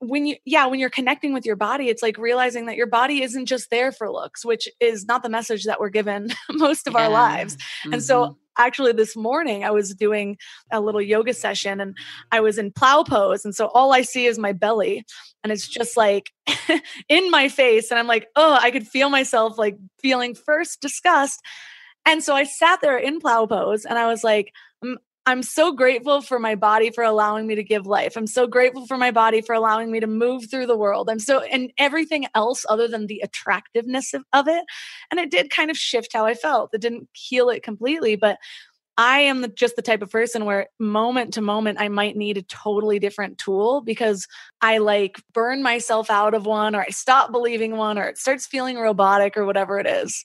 [0.00, 3.22] when you yeah when you're connecting with your body it's like realizing that your body
[3.22, 6.94] isn't just there for looks which is not the message that we're given most of
[6.94, 7.00] yeah.
[7.00, 7.94] our lives mm-hmm.
[7.94, 8.32] and so mm-hmm.
[8.58, 10.36] actually this morning i was doing
[10.72, 11.96] a little yoga session and
[12.32, 15.04] i was in plow pose and so all i see is my belly
[15.42, 16.30] and it's just like
[17.08, 21.40] in my face and i'm like oh i could feel myself like feeling first disgust
[22.06, 24.52] And so I sat there in plow pose and I was like,
[25.26, 28.16] I'm, so grateful for my body for allowing me to give life.
[28.16, 31.08] I'm so grateful for my body for allowing me to move through the world.
[31.08, 34.64] I'm so, and everything else other than the attractiveness of, of it.
[35.10, 36.70] And it did kind of shift how I felt.
[36.74, 38.38] It didn't heal it completely, but
[38.96, 42.36] I am the, just the type of person where moment to moment I might need
[42.36, 44.28] a totally different tool because
[44.60, 48.46] I like burn myself out of one or I stop believing one or it starts
[48.46, 50.24] feeling robotic or whatever it is.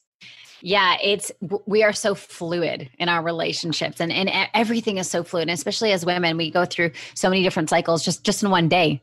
[0.62, 1.32] Yeah, it's
[1.65, 5.91] we are so fluid in our relationships and, and everything is so fluid, and especially
[5.91, 9.02] as women, we go through so many different cycles just just in one day.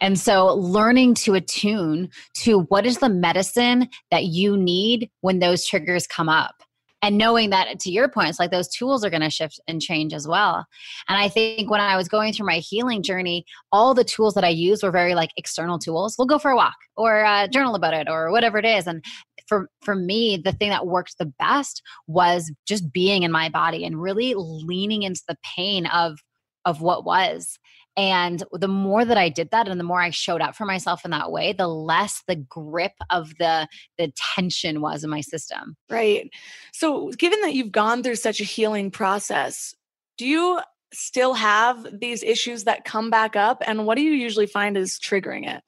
[0.00, 5.66] And so learning to attune to what is the medicine that you need when those
[5.66, 6.62] triggers come up
[7.02, 9.80] and knowing that to your point it's like those tools are going to shift and
[9.80, 10.66] change as well
[11.08, 14.44] and i think when i was going through my healing journey all the tools that
[14.44, 17.74] i used were very like external tools we'll go for a walk or uh, journal
[17.74, 19.04] about it or whatever it is and
[19.46, 23.84] for for me the thing that worked the best was just being in my body
[23.84, 26.18] and really leaning into the pain of
[26.64, 27.58] of what was
[27.96, 31.04] and the more that I did that and the more I showed up for myself
[31.04, 35.76] in that way, the less the grip of the the tension was in my system.
[35.88, 36.30] Right.
[36.72, 39.74] So given that you've gone through such a healing process,
[40.18, 40.60] do you
[40.92, 44.98] still have these issues that come back up and what do you usually find is
[44.98, 45.62] triggering it?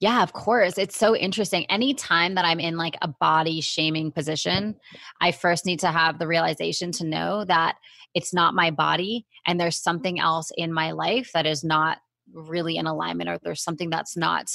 [0.00, 0.78] Yeah, of course.
[0.78, 1.66] It's so interesting.
[1.66, 4.76] Anytime that I'm in like a body shaming position,
[5.20, 7.76] I first need to have the realization to know that
[8.14, 11.98] it's not my body and there's something else in my life that is not
[12.32, 14.46] really in alignment or there's something that's not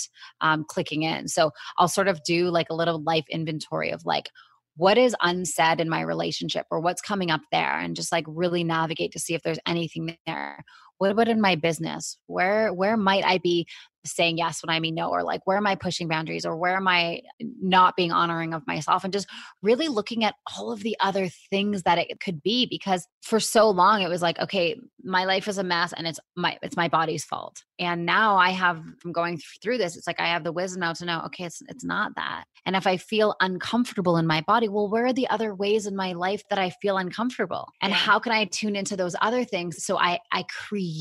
[0.41, 1.27] um, clicking in.
[1.27, 4.29] So I'll sort of do like a little life inventory of like,
[4.75, 8.63] what is unsaid in my relationship or what's coming up there and just like really
[8.63, 10.63] navigate to see if there's anything there
[11.03, 13.67] what about in my business where where might i be
[14.05, 16.75] saying yes when I mean no, or like where am I pushing boundaries, or where
[16.75, 19.27] am I not being honoring of myself, and just
[19.61, 22.65] really looking at all of the other things that it could be.
[22.65, 26.19] Because for so long it was like, okay, my life is a mess, and it's
[26.35, 27.63] my it's my body's fault.
[27.79, 30.93] And now I have from going through this, it's like I have the wisdom now
[30.93, 32.45] to know, okay, it's it's not that.
[32.65, 35.95] And if I feel uncomfortable in my body, well, where are the other ways in
[35.95, 39.83] my life that I feel uncomfortable, and how can I tune into those other things
[39.83, 40.92] so I I create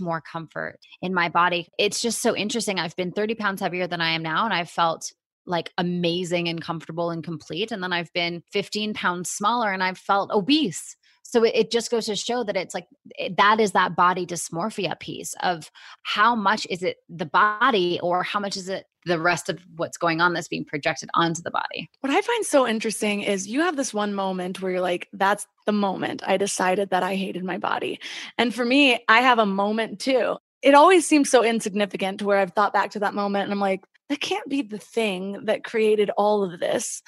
[0.00, 1.68] more comfort in my body?
[1.78, 2.80] It's just so interesting interesting.
[2.80, 5.12] I've been 30 pounds heavier than I am now, and I've felt
[5.46, 7.72] like amazing and comfortable and complete.
[7.72, 10.96] And then I've been 15 pounds smaller and I've felt obese.
[11.22, 12.86] So it, it just goes to show that it's like
[13.18, 15.70] it, that is that body dysmorphia piece of
[16.02, 19.96] how much is it the body or how much is it the rest of what's
[19.96, 21.90] going on that's being projected onto the body.
[22.00, 25.46] What I find so interesting is you have this one moment where you're like, that's
[25.66, 27.98] the moment I decided that I hated my body.
[28.36, 32.38] And for me, I have a moment too it always seems so insignificant to where
[32.38, 35.64] I've thought back to that moment and I'm like, that can't be the thing that
[35.64, 37.02] created all of this.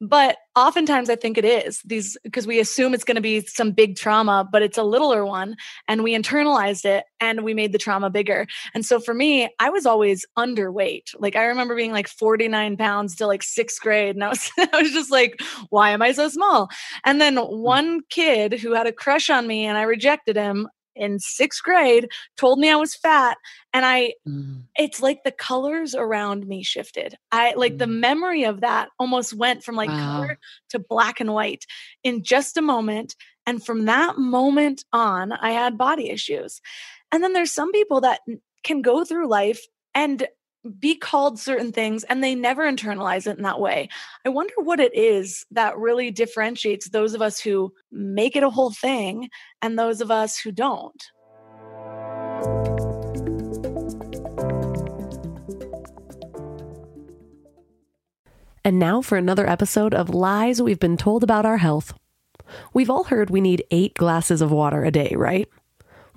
[0.00, 3.72] But oftentimes I think it is these because we assume it's going to be some
[3.72, 5.56] big trauma, but it's a littler one
[5.88, 8.46] and we internalized it and we made the trauma bigger.
[8.74, 11.14] And so for me, I was always underweight.
[11.18, 14.14] Like I remember being like 49 pounds to like sixth grade.
[14.14, 16.68] And I was, I was just like, why am I so small?
[17.04, 17.58] And then hmm.
[17.58, 22.08] one kid who had a crush on me and I rejected him in sixth grade
[22.36, 23.36] told me I was fat.
[23.72, 24.62] And I, mm.
[24.76, 27.14] it's like the colors around me shifted.
[27.32, 27.78] I like mm.
[27.78, 30.16] the memory of that almost went from like wow.
[30.16, 30.38] color
[30.70, 31.64] to black and white
[32.02, 33.14] in just a moment.
[33.46, 36.60] And from that moment on, I had body issues.
[37.10, 38.20] And then there's some people that
[38.64, 40.26] can go through life and
[40.68, 43.88] be called certain things and they never internalize it in that way.
[44.24, 48.50] I wonder what it is that really differentiates those of us who make it a
[48.50, 49.28] whole thing
[49.62, 51.02] and those of us who don't.
[58.64, 61.94] And now for another episode of Lies We've Been Told About Our Health.
[62.74, 65.48] We've all heard we need eight glasses of water a day, right?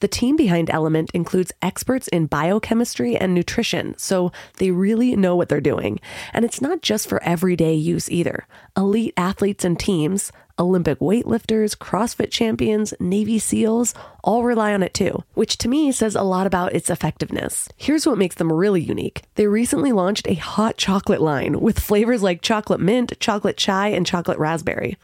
[0.00, 5.48] The team behind Element includes experts in biochemistry and nutrition, so they really know what
[5.48, 6.00] they're doing.
[6.32, 8.46] And it's not just for everyday use either.
[8.76, 15.22] Elite athletes and teams, Olympic weightlifters, CrossFit champions, Navy SEALs all rely on it too,
[15.34, 17.68] which to me says a lot about its effectiveness.
[17.76, 19.22] Here's what makes them really unique.
[19.34, 24.06] They recently launched a hot chocolate line with flavors like chocolate mint, chocolate chai, and
[24.06, 24.96] chocolate raspberry.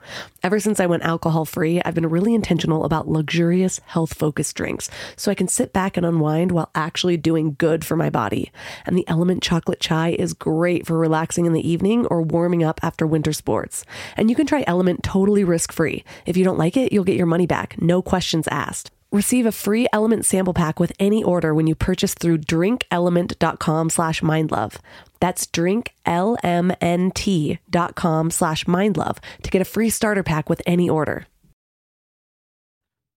[0.42, 4.88] Ever since I went alcohol free, I've been really intentional about luxurious, health focused drinks
[5.14, 8.50] so I can sit back and unwind while actually doing good for my body.
[8.86, 12.80] And the Element Chocolate Chai is great for relaxing in the evening or warming up
[12.82, 13.84] after winter sports.
[14.16, 16.04] And you can try Element totally risk free.
[16.24, 18.90] If you don't like it, you'll get your money back, no questions asked.
[19.12, 24.20] Receive a free Element sample pack with any order when you purchase through drinklmnt.com slash
[24.20, 24.76] mindlove.
[25.18, 31.26] That's drinklmnt.com slash mindlove to get a free starter pack with any order.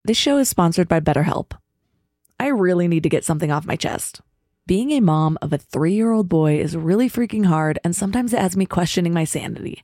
[0.03, 1.51] This show is sponsored by BetterHelp.
[2.39, 4.21] I really need to get something off my chest.
[4.65, 8.33] Being a mom of a three year old boy is really freaking hard, and sometimes
[8.33, 9.83] it has me questioning my sanity.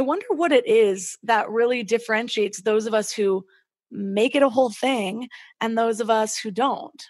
[0.00, 3.44] I wonder what it is that really differentiates those of us who
[3.90, 5.28] make it a whole thing
[5.60, 7.04] and those of us who don't.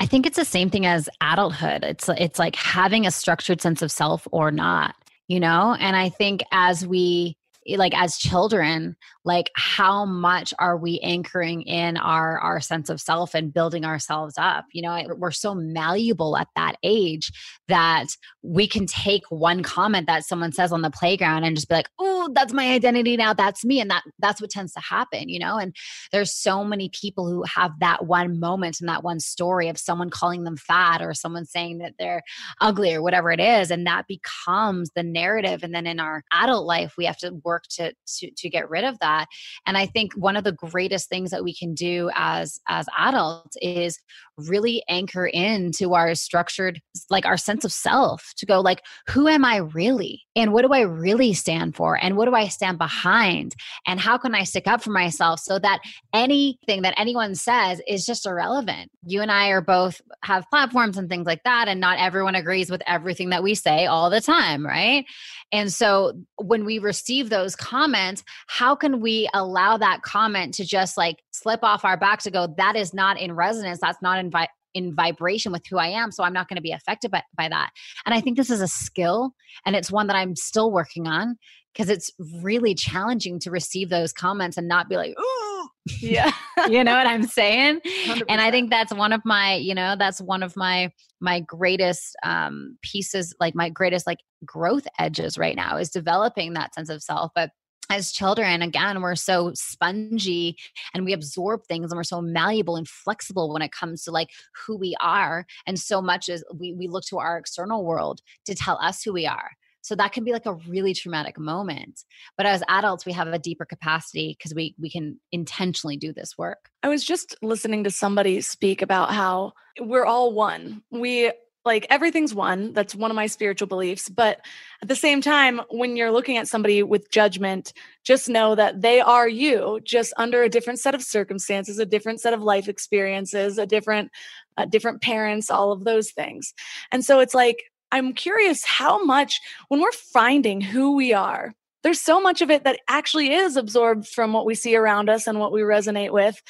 [0.00, 1.84] I think it's the same thing as adulthood.
[1.84, 4.96] It's it's like having a structured sense of self or not,
[5.28, 5.76] you know?
[5.78, 7.36] And I think as we
[7.66, 8.96] Eh, like as children
[9.26, 14.34] like how much are we anchoring in our our sense of self and building ourselves
[14.38, 14.66] up?
[14.72, 17.30] You know we're so malleable at that age
[17.68, 18.06] that
[18.42, 21.88] we can take one comment that someone says on the playground and just be like
[21.98, 25.38] oh that's my identity now that's me and that that's what tends to happen you
[25.38, 25.58] know?
[25.58, 25.74] And
[26.12, 30.10] there's so many people who have that one moment and that one story of someone
[30.10, 32.22] calling them fat or someone saying that they're
[32.60, 36.66] ugly or whatever it is and that becomes the narrative and then in our adult
[36.66, 39.26] life we have to work to to, to get rid of that.
[39.66, 43.56] And i think one of the greatest things that we can do as as adults
[43.60, 43.98] is
[44.36, 49.44] really anchor into our structured like our sense of self to go like who am
[49.44, 50.22] i really?
[50.36, 51.96] And what do i really stand for?
[52.02, 53.54] And what do i stand behind?
[53.86, 55.80] And how can i stick up for myself so that
[56.12, 58.90] anything that anyone says is just irrelevant?
[59.06, 62.70] You and i are both have platforms and things like that and not everyone agrees
[62.70, 65.04] with everything that we say all the time right?
[65.52, 70.96] And so when we receive those comments how can we allow that comment to just
[70.96, 74.30] like slip off our back to go that is not in resonance that's not in
[74.30, 76.10] vi- in vibration with who I am.
[76.10, 77.70] So I'm not going to be affected by, by that.
[78.04, 79.32] And I think this is a skill
[79.64, 81.36] and it's one that I'm still working on
[81.72, 82.10] because it's
[82.42, 85.53] really challenging to receive those comments and not be like, oh,
[86.00, 86.30] yeah.
[86.68, 87.80] you know what I'm saying?
[87.80, 88.22] 100%.
[88.28, 92.16] And I think that's one of my, you know, that's one of my my greatest
[92.22, 97.02] um pieces, like my greatest like growth edges right now is developing that sense of
[97.02, 97.30] self.
[97.34, 97.50] But
[97.90, 100.56] as children again we're so spongy
[100.94, 104.30] and we absorb things and we're so malleable and flexible when it comes to like
[104.66, 108.54] who we are and so much as we, we look to our external world to
[108.54, 109.50] tell us who we are
[109.84, 112.04] so that can be like a really traumatic moment
[112.36, 116.36] but as adults we have a deeper capacity because we we can intentionally do this
[116.36, 116.70] work.
[116.82, 120.82] I was just listening to somebody speak about how we're all one.
[120.90, 121.32] We
[121.64, 122.74] like everything's one.
[122.74, 124.40] That's one of my spiritual beliefs but
[124.82, 127.72] at the same time when you're looking at somebody with judgment
[128.04, 132.20] just know that they are you just under a different set of circumstances a different
[132.20, 134.10] set of life experiences a different
[134.56, 136.54] uh, different parents all of those things.
[136.92, 137.64] And so it's like
[137.94, 142.64] i'm curious how much when we're finding who we are there's so much of it
[142.64, 146.42] that actually is absorbed from what we see around us and what we resonate with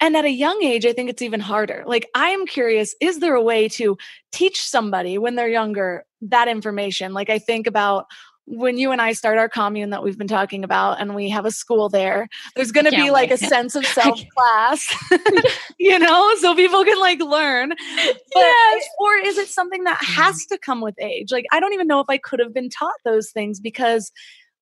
[0.00, 1.82] and at a young age, I think it's even harder.
[1.86, 3.98] Like, I am curious is there a way to
[4.32, 7.12] teach somebody when they're younger that information?
[7.12, 8.06] Like, I think about
[8.50, 11.44] when you and I start our commune that we've been talking about and we have
[11.44, 14.86] a school there, there's going to be like a sense of self class,
[15.78, 17.68] you know, so people can like learn.
[17.68, 18.88] But, yes.
[18.98, 21.30] Or is it something that has to come with age?
[21.30, 24.10] Like, I don't even know if I could have been taught those things because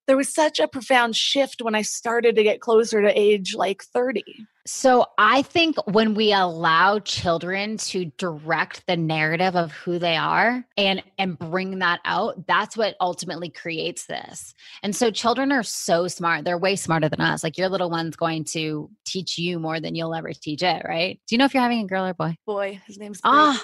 [0.07, 3.82] there was such a profound shift when I started to get closer to age like
[3.82, 4.22] 30.
[4.67, 10.67] So I think when we allow children to direct the narrative of who they are
[10.77, 14.55] and and bring that out, that's what ultimately creates this.
[14.83, 16.45] And so children are so smart.
[16.45, 17.45] They're way smarter than us.
[17.45, 21.21] Like your little one's going to teach you more than you'll ever teach it, right?
[21.29, 22.35] Do you know if you're having a girl or boy?
[22.45, 23.62] Boy, his name's Ah.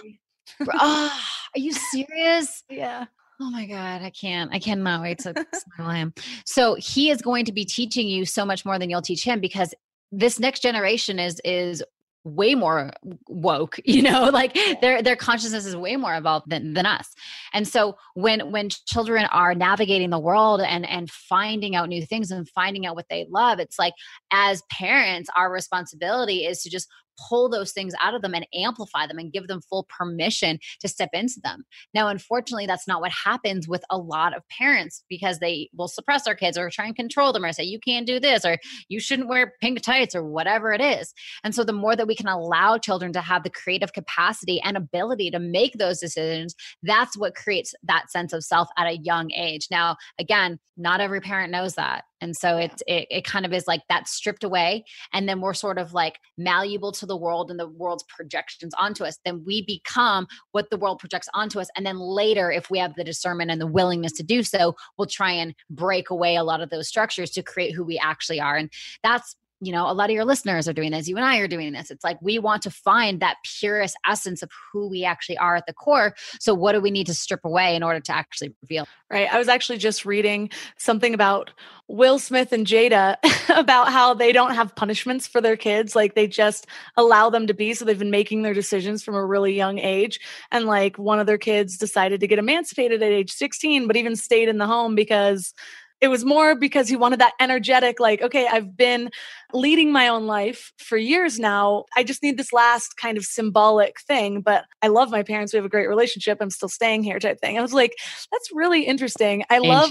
[0.72, 2.62] Ah, are you serious?
[2.70, 3.06] yeah.
[3.40, 4.52] Oh my God, I can't.
[4.54, 5.34] I cannot wait to
[5.76, 6.14] smile him.
[6.46, 9.40] So he is going to be teaching you so much more than you'll teach him
[9.40, 9.74] because
[10.12, 11.82] this next generation is is
[12.24, 12.92] way more
[13.28, 17.08] woke you know like their their consciousness is way more evolved than, than us.
[17.52, 22.30] And so when when children are navigating the world and and finding out new things
[22.30, 23.94] and finding out what they love it's like
[24.30, 26.88] as parents our responsibility is to just
[27.28, 30.88] pull those things out of them and amplify them and give them full permission to
[30.88, 31.64] step into them.
[31.94, 36.24] Now, unfortunately, that's not what happens with a lot of parents because they will suppress
[36.24, 38.58] their kids or try and control them or say, you can't do this or
[38.88, 41.12] you shouldn't wear pink tights or whatever it is.
[41.44, 44.76] And so, the more that we can allow children to have the creative capacity and
[44.76, 49.30] ability to make those decisions, that's what creates that sense of self at a young
[49.32, 49.68] age.
[49.70, 52.64] Now, again, not every parent knows that and so yeah.
[52.64, 55.92] it, it it kind of is like that stripped away and then we're sort of
[55.92, 60.70] like malleable to the world and the world's projections onto us then we become what
[60.70, 63.66] the world projects onto us and then later if we have the discernment and the
[63.66, 67.42] willingness to do so we'll try and break away a lot of those structures to
[67.42, 68.70] create who we actually are and
[69.02, 71.06] that's you know, a lot of your listeners are doing this.
[71.06, 71.92] You and I are doing this.
[71.92, 75.66] It's like we want to find that purest essence of who we actually are at
[75.66, 76.16] the core.
[76.40, 78.88] So, what do we need to strip away in order to actually reveal?
[79.08, 79.32] Right.
[79.32, 81.52] I was actually just reading something about
[81.86, 83.18] Will Smith and Jada
[83.56, 85.94] about how they don't have punishments for their kids.
[85.94, 87.72] Like they just allow them to be.
[87.72, 90.18] So, they've been making their decisions from a really young age.
[90.50, 94.16] And like one of their kids decided to get emancipated at age 16, but even
[94.16, 95.54] stayed in the home because
[96.02, 99.08] it was more because he wanted that energetic, like, okay, I've been
[99.52, 101.84] leading my own life for years now.
[101.96, 104.40] I just need this last kind of symbolic thing.
[104.40, 105.52] But I love my parents.
[105.52, 106.38] We have a great relationship.
[106.40, 107.56] I'm still staying here, type thing.
[107.56, 107.94] I was like,
[108.32, 109.44] that's really interesting.
[109.48, 109.88] I love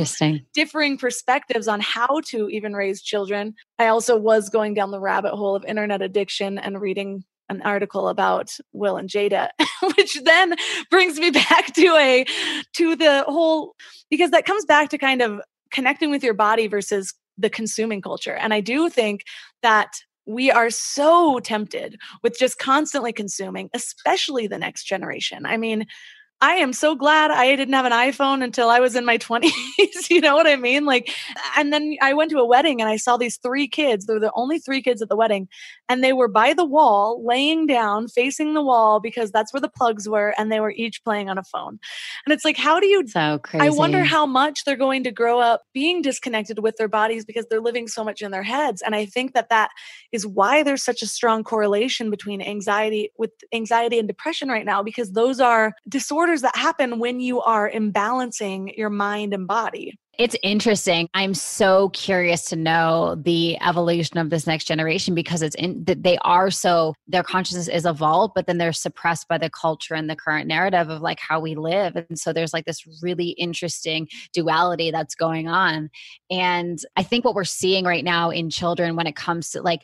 [0.54, 3.56] differing perspectives on how to even raise children.
[3.80, 8.08] I also was going down the rabbit hole of internet addiction and reading an article
[8.08, 9.50] about Will and Jada,
[9.96, 10.56] which then
[10.90, 12.26] brings me back to a
[12.74, 13.76] to the whole
[14.10, 15.40] because that comes back to kind of
[15.72, 18.36] connecting with your body versus the consuming culture.
[18.36, 19.24] And I do think
[19.62, 19.94] that
[20.26, 25.46] we are so tempted with just constantly consuming, especially the next generation.
[25.46, 25.88] I mean,
[26.42, 30.10] I am so glad I didn't have an iPhone until I was in my 20s.
[30.10, 30.86] you know what I mean?
[30.86, 31.14] Like,
[31.56, 34.06] and then I went to a wedding and I saw these three kids.
[34.06, 35.48] They were the only three kids at the wedding.
[35.88, 39.70] And they were by the wall, laying down, facing the wall because that's where the
[39.70, 40.34] plugs were.
[40.38, 41.80] And they were each playing on a phone.
[42.26, 43.08] And it's like, how do you?
[43.08, 43.66] So crazy.
[43.66, 47.46] I wonder how much they're going to grow up being disconnected with their bodies because
[47.50, 48.82] they're living so much in their heads.
[48.82, 49.70] And I think that that
[50.12, 54.82] is why there's such a strong correlation between anxiety with anxiety and depression right now
[54.82, 59.98] because those are disorders disorders that happen when you are imbalancing your mind and body.
[60.18, 61.08] It's interesting.
[61.14, 66.04] I'm so curious to know the evolution of this next generation because it's in that
[66.04, 70.10] they are so their consciousness is evolved, but then they're suppressed by the culture and
[70.10, 71.96] the current narrative of like how we live.
[71.96, 75.90] And so there's like this really interesting duality that's going on.
[76.30, 79.82] And I think what we're seeing right now in children when it comes to like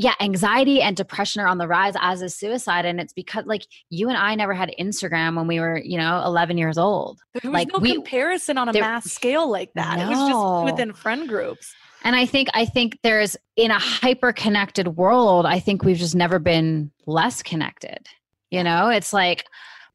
[0.00, 2.84] yeah, anxiety and depression are on the rise as is suicide.
[2.84, 6.22] And it's because like you and I never had Instagram when we were, you know,
[6.24, 7.18] 11 years old.
[7.34, 9.98] There was like no we, comparison on a there, mass scale like that.
[9.98, 10.04] No.
[10.04, 11.74] It was just within friend groups.
[12.04, 16.14] And I think I think there's in a hyper connected world, I think we've just
[16.14, 18.06] never been less connected.
[18.52, 19.46] You know, it's like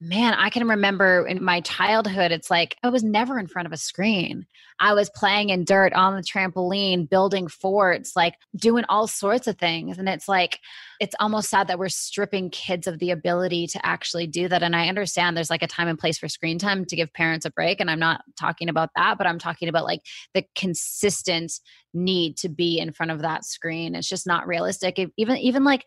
[0.04, 3.72] man, I can remember in my childhood, it's like I was never in front of
[3.72, 4.46] a screen.
[4.80, 9.58] I was playing in dirt on the trampoline, building forts, like doing all sorts of
[9.58, 9.98] things.
[9.98, 10.60] And it's like,
[11.00, 14.62] it's almost sad that we're stripping kids of the ability to actually do that.
[14.62, 17.46] And I understand there's like a time and place for screen time to give parents
[17.46, 17.80] a break.
[17.80, 20.02] And I'm not talking about that, but I'm talking about like
[20.34, 21.54] the consistent
[21.94, 23.96] need to be in front of that screen.
[23.96, 25.00] It's just not realistic.
[25.18, 25.86] Even, even like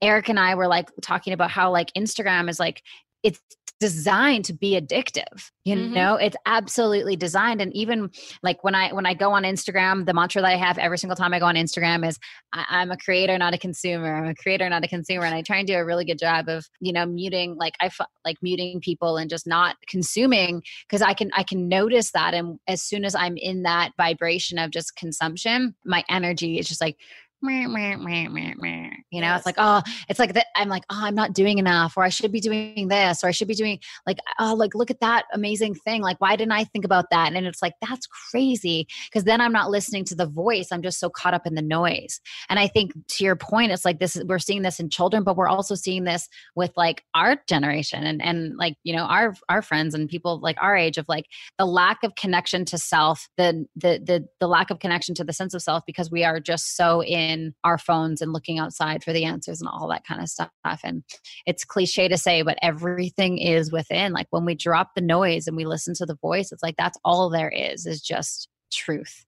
[0.00, 2.82] Eric and I were like talking about how like Instagram is like
[3.22, 3.40] it's
[3.80, 5.94] designed to be addictive you mm-hmm.
[5.94, 6.14] know?
[6.14, 8.10] It's absolutely designed and even
[8.42, 11.16] like when i when i go on instagram the mantra that i have every single
[11.16, 12.18] time i go on instagram is
[12.52, 14.14] I, am a creator not a consumer.
[14.14, 15.26] I'm a creator not a consumer.
[15.26, 17.90] And i try and do a really good job of you know muting like i
[18.24, 22.58] like muting people and just not consuming because i can i can notice that and
[22.66, 26.96] as soon as i'm in that vibration of just consumption my energy is just like
[27.40, 28.90] meh, meh, meh, meh, meh.
[29.10, 29.38] you know, yes.
[29.38, 30.46] it's like, oh, it's like that.
[30.56, 33.30] I'm like, oh, I'm not doing enough, or I should be doing this, or I
[33.30, 36.02] should be doing like, oh, like, look at that amazing thing.
[36.02, 37.32] Like, why didn't I think about that?
[37.32, 38.88] And it's like, that's crazy.
[39.12, 40.68] Cause then I'm not listening to the voice.
[40.72, 42.20] I'm just so caught up in the noise.
[42.48, 45.36] And I think to your point, it's like this, we're seeing this in children, but
[45.36, 49.62] we're also seeing this with like our generation and, and like, you know, our, our
[49.62, 51.26] friends and people like our age of like
[51.58, 55.32] the lack of connection to self, the, the, the, the lack of connection to the
[55.32, 59.04] sense of self because we are just so in in our phones and looking outside
[59.04, 60.50] for the answers and all that kind of stuff.
[60.82, 61.04] And
[61.46, 64.12] it's cliche to say, but everything is within.
[64.12, 66.98] Like when we drop the noise and we listen to the voice, it's like that's
[67.04, 69.24] all there is, is just truth.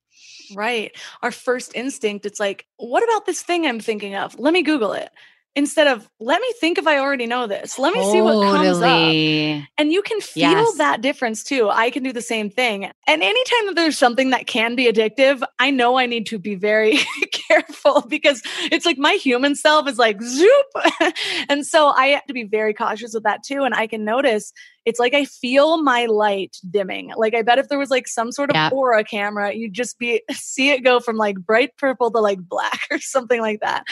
[0.54, 0.96] Right.
[1.22, 4.38] Our first instinct, it's like, what about this thing I'm thinking of?
[4.38, 5.10] Let me Google it
[5.56, 7.78] instead of let me think if I already know this.
[7.78, 9.68] Let me see what comes up.
[9.78, 10.76] And you can feel yes.
[10.76, 11.68] that difference too.
[11.68, 12.90] I can do the same thing.
[13.06, 16.54] And anytime that there's something that can be addictive, I know I need to be
[16.54, 16.98] very
[17.32, 20.66] careful because it's like my human self is like zoop.
[21.48, 23.62] and so I have to be very cautious with that too.
[23.62, 24.52] And I can notice
[24.86, 27.12] it's like I feel my light dimming.
[27.16, 28.72] Like I bet if there was like some sort of yep.
[28.72, 32.82] aura camera, you'd just be see it go from like bright purple to like black
[32.90, 33.84] or something like that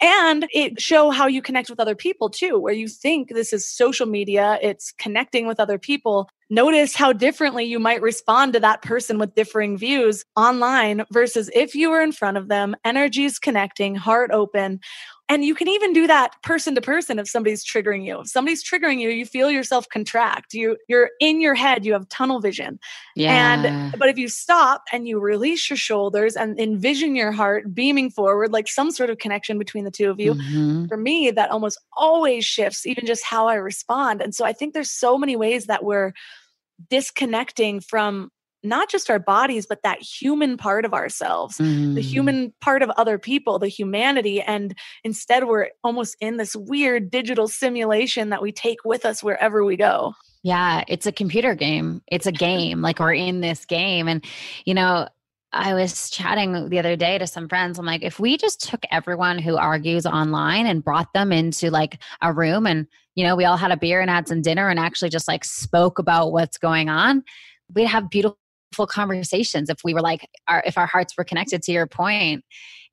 [0.00, 3.68] and it show how you connect with other people too where you think this is
[3.68, 6.28] social media it's connecting with other people.
[6.50, 11.74] Notice how differently you might respond to that person with differing views online versus if
[11.74, 14.80] you were in front of them energies connecting heart open
[15.28, 18.20] and you can even do that person to person if somebody's triggering you.
[18.20, 20.52] If somebody's triggering you, you feel yourself contract.
[20.52, 22.78] You you're in your head, you have tunnel vision.
[23.16, 23.54] Yeah.
[23.54, 28.10] And but if you stop and you release your shoulders and envision your heart beaming
[28.10, 30.86] forward, like some sort of connection between the two of you, mm-hmm.
[30.86, 34.20] for me, that almost always shifts even just how I respond.
[34.20, 36.12] And so I think there's so many ways that we're
[36.90, 38.30] disconnecting from
[38.64, 41.94] not just our bodies, but that human part of ourselves, mm.
[41.94, 44.40] the human part of other people, the humanity.
[44.40, 49.64] And instead, we're almost in this weird digital simulation that we take with us wherever
[49.64, 50.14] we go.
[50.42, 52.02] Yeah, it's a computer game.
[52.06, 52.82] It's a game.
[52.82, 54.08] like we're in this game.
[54.08, 54.24] And,
[54.64, 55.08] you know,
[55.54, 57.78] I was chatting the other day to some friends.
[57.78, 61.98] I'm like, if we just took everyone who argues online and brought them into like
[62.20, 64.80] a room and, you know, we all had a beer and had some dinner and
[64.80, 67.22] actually just like spoke about what's going on,
[67.72, 68.36] we'd have beautiful
[68.86, 72.44] conversations if we were like our if our hearts were connected to your point.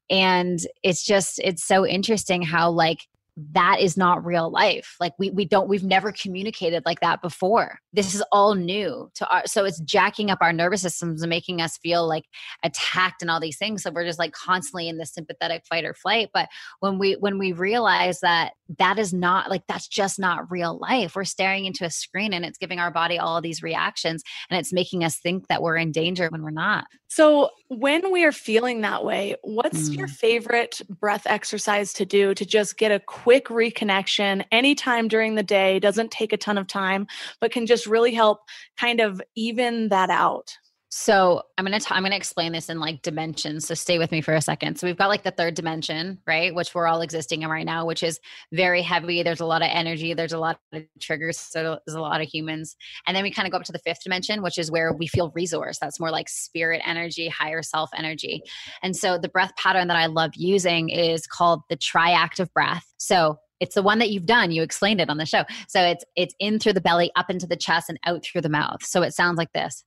[0.10, 3.00] And it's just it's so interesting how like
[3.38, 4.96] that is not real life.
[5.00, 7.80] Like we we don't we've never communicated like that before.
[7.94, 11.62] This is all new to our so it's jacking up our nervous systems and making
[11.62, 12.26] us feel like
[12.64, 13.84] attacked and all these things.
[13.84, 16.30] So we're just like constantly in this sympathetic fight or flight.
[16.34, 20.78] But when we when we realize that that is not like that's just not real
[20.80, 24.60] life we're staring into a screen and it's giving our body all these reactions and
[24.60, 26.86] it's making us think that we're in danger when we're not.
[27.08, 29.98] So when we are feeling that way what's mm.
[29.98, 35.44] your favorite breath exercise to do to just get a quick reconnection anytime during the
[35.44, 37.06] day doesn't take a ton of time
[37.40, 38.40] but can just really help
[38.78, 40.58] kind of even that out
[40.94, 43.66] so I'm gonna t- I'm gonna explain this in like dimensions.
[43.66, 44.78] So stay with me for a second.
[44.78, 47.86] So we've got like the third dimension, right, which we're all existing in right now,
[47.86, 48.20] which is
[48.52, 49.24] very heavy.
[49.24, 50.14] There's a lot of energy.
[50.14, 51.40] There's a lot of triggers.
[51.40, 52.76] So there's a lot of humans,
[53.08, 55.08] and then we kind of go up to the fifth dimension, which is where we
[55.08, 55.80] feel resource.
[55.80, 58.44] That's more like spirit energy, higher self energy.
[58.84, 62.86] And so the breath pattern that I love using is called the triactive breath.
[62.98, 66.04] So it's the one that you've done you explained it on the show so it's
[66.16, 69.04] it's in through the belly up into the chest and out through the mouth so
[69.04, 69.84] it sounds like this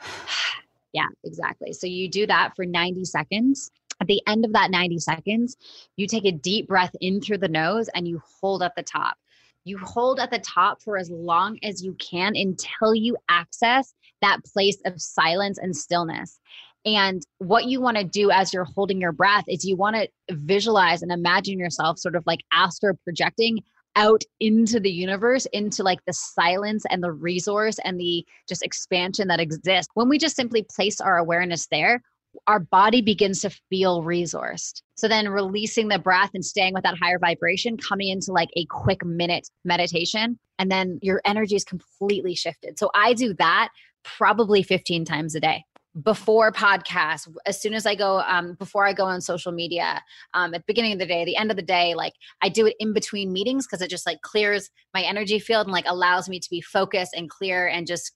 [0.92, 1.72] yeah, exactly.
[1.72, 3.70] So you do that for 90 seconds.
[4.00, 5.56] At the end of that 90 seconds,
[5.96, 9.16] you take a deep breath in through the nose and you hold at the top.
[9.64, 14.44] You hold at the top for as long as you can until you access that
[14.44, 16.38] place of silence and stillness.
[16.84, 20.08] And what you want to do as you're holding your breath is you want to
[20.30, 23.60] visualize and imagine yourself sort of like astral projecting
[23.96, 29.28] out into the universe, into like the silence and the resource and the just expansion
[29.28, 29.90] that exists.
[29.94, 32.02] When we just simply place our awareness there,
[32.46, 34.82] our body begins to feel resourced.
[34.96, 38.66] So then releasing the breath and staying with that higher vibration, coming into like a
[38.66, 42.78] quick minute meditation, and then your energy is completely shifted.
[42.78, 43.68] So I do that
[44.02, 45.64] probably 15 times a day
[46.02, 50.02] before podcasts as soon as i go um, before i go on social media
[50.34, 52.66] um, at the beginning of the day the end of the day like i do
[52.66, 56.28] it in between meetings because it just like clears my energy field and like allows
[56.28, 58.12] me to be focused and clear and just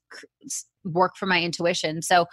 [0.84, 2.02] work for my intuition.
[2.02, 2.26] So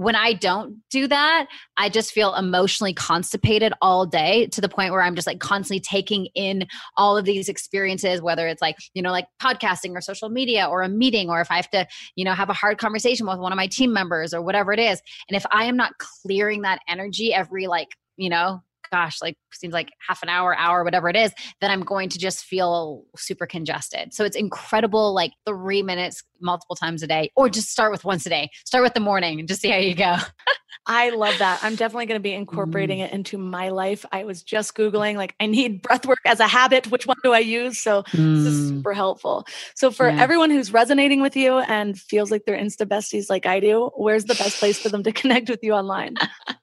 [0.00, 1.46] when I don't do that,
[1.76, 5.78] I just feel emotionally constipated all day to the point where I'm just like constantly
[5.78, 10.30] taking in all of these experiences, whether it's like, you know, like podcasting or social
[10.30, 11.86] media or a meeting, or if I have to,
[12.16, 14.78] you know, have a hard conversation with one of my team members or whatever it
[14.78, 15.02] is.
[15.28, 19.72] And if I am not clearing that energy every like, you know, gosh, like seems
[19.72, 23.46] like half an hour, hour, whatever it is, then I'm going to just feel super
[23.46, 24.12] congested.
[24.14, 28.26] So it's incredible, like three minutes multiple times a day, or just start with once
[28.26, 28.50] a day.
[28.64, 30.16] Start with the morning and just see how you go.
[30.86, 31.60] I love that.
[31.62, 33.04] I'm definitely going to be incorporating mm.
[33.04, 34.04] it into my life.
[34.12, 36.90] I was just Googling, like, I need breath work as a habit.
[36.90, 37.78] Which one do I use?
[37.78, 38.36] So mm.
[38.36, 38.76] this is mm.
[38.76, 39.46] super helpful.
[39.74, 40.20] So, for yeah.
[40.20, 44.24] everyone who's resonating with you and feels like they're Insta besties like I do, where's
[44.24, 46.14] the best place for them to connect with you online?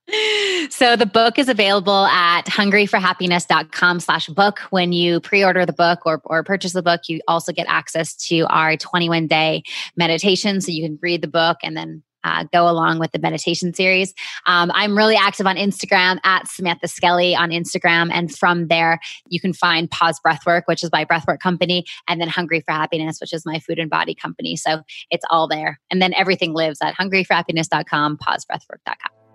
[0.70, 4.60] so the book is available at hungryforhappiness.com slash book.
[4.70, 8.42] When you pre-order the book or, or purchase the book, you also get access to
[8.50, 9.64] our 21 day
[9.96, 10.62] meditation.
[10.62, 14.14] So you can read the book and then uh, go along with the meditation series.
[14.46, 18.10] Um, I'm really active on Instagram at Samantha Skelly on Instagram.
[18.12, 19.00] And from there,
[19.30, 23.20] you can find Pause Breathwork, which is my breathwork company, and then Hungry for Happiness,
[23.22, 24.56] which is my food and body company.
[24.56, 25.80] So it's all there.
[25.90, 29.27] And then everything lives at hungryforhappiness.com, pausebreathwork.com.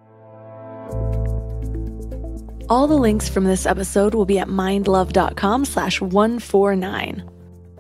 [2.69, 7.29] All the links from this episode will be at mindlove.com slash 149.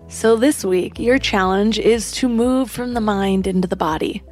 [0.09, 4.23] So this week, your challenge is to move from the mind into the body.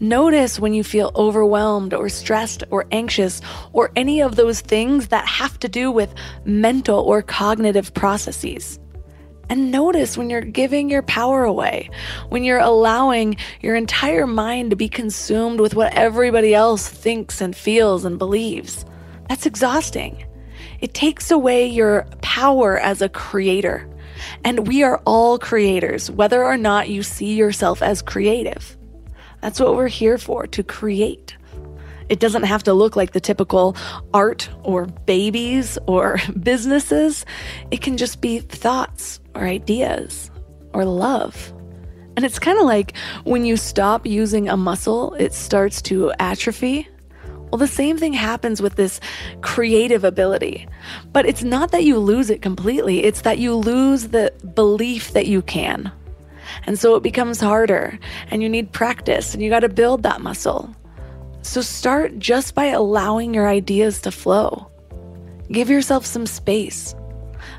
[0.00, 3.40] Notice when you feel overwhelmed or stressed or anxious
[3.72, 8.78] or any of those things that have to do with mental or cognitive processes.
[9.48, 11.90] And notice when you're giving your power away,
[12.28, 17.56] when you're allowing your entire mind to be consumed with what everybody else thinks and
[17.56, 18.84] feels and believes.
[19.28, 20.24] That's exhausting.
[20.80, 23.88] It takes away your power as a creator.
[24.44, 28.76] And we are all creators, whether or not you see yourself as creative.
[29.40, 31.36] That's what we're here for, to create.
[32.08, 33.76] It doesn't have to look like the typical
[34.12, 37.24] art or babies or businesses.
[37.70, 40.30] It can just be thoughts or ideas
[40.72, 41.52] or love.
[42.16, 46.88] And it's kind of like when you stop using a muscle, it starts to atrophy
[47.54, 48.98] well, the same thing happens with this
[49.40, 50.66] creative ability.
[51.12, 55.28] But it's not that you lose it completely, it's that you lose the belief that
[55.28, 55.92] you can.
[56.66, 57.96] And so it becomes harder,
[58.28, 60.74] and you need practice, and you got to build that muscle.
[61.42, 64.68] So start just by allowing your ideas to flow.
[65.48, 66.92] Give yourself some space.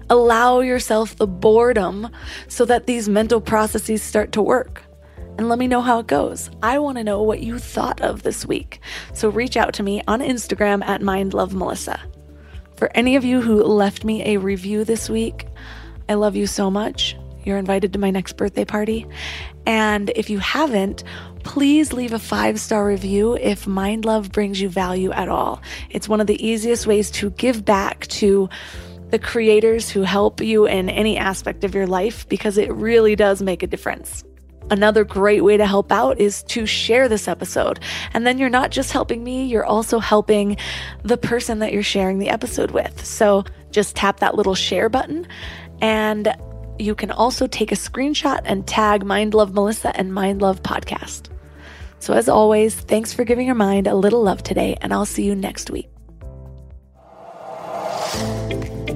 [0.09, 2.09] Allow yourself the boredom
[2.49, 4.84] so that these mental processes start to work
[5.37, 6.49] and let me know how it goes.
[6.63, 8.79] I want to know what you thought of this week.
[9.13, 11.99] So reach out to me on Instagram at MindLoveMelissa.
[12.77, 15.47] For any of you who left me a review this week,
[16.09, 17.15] I love you so much.
[17.43, 19.05] You're invited to my next birthday party.
[19.65, 21.03] And if you haven't,
[21.43, 25.61] please leave a five star review if Mind Love brings you value at all.
[25.89, 28.49] It's one of the easiest ways to give back to
[29.11, 33.41] the creators who help you in any aspect of your life because it really does
[33.41, 34.23] make a difference.
[34.69, 37.79] Another great way to help out is to share this episode.
[38.13, 40.57] And then you're not just helping me, you're also helping
[41.03, 43.05] the person that you're sharing the episode with.
[43.05, 45.27] So just tap that little share button
[45.81, 46.33] and
[46.79, 51.29] you can also take a screenshot and tag Mind Love Melissa and Mind Love Podcast.
[51.99, 55.23] So, as always, thanks for giving your mind a little love today, and I'll see
[55.23, 55.89] you next week.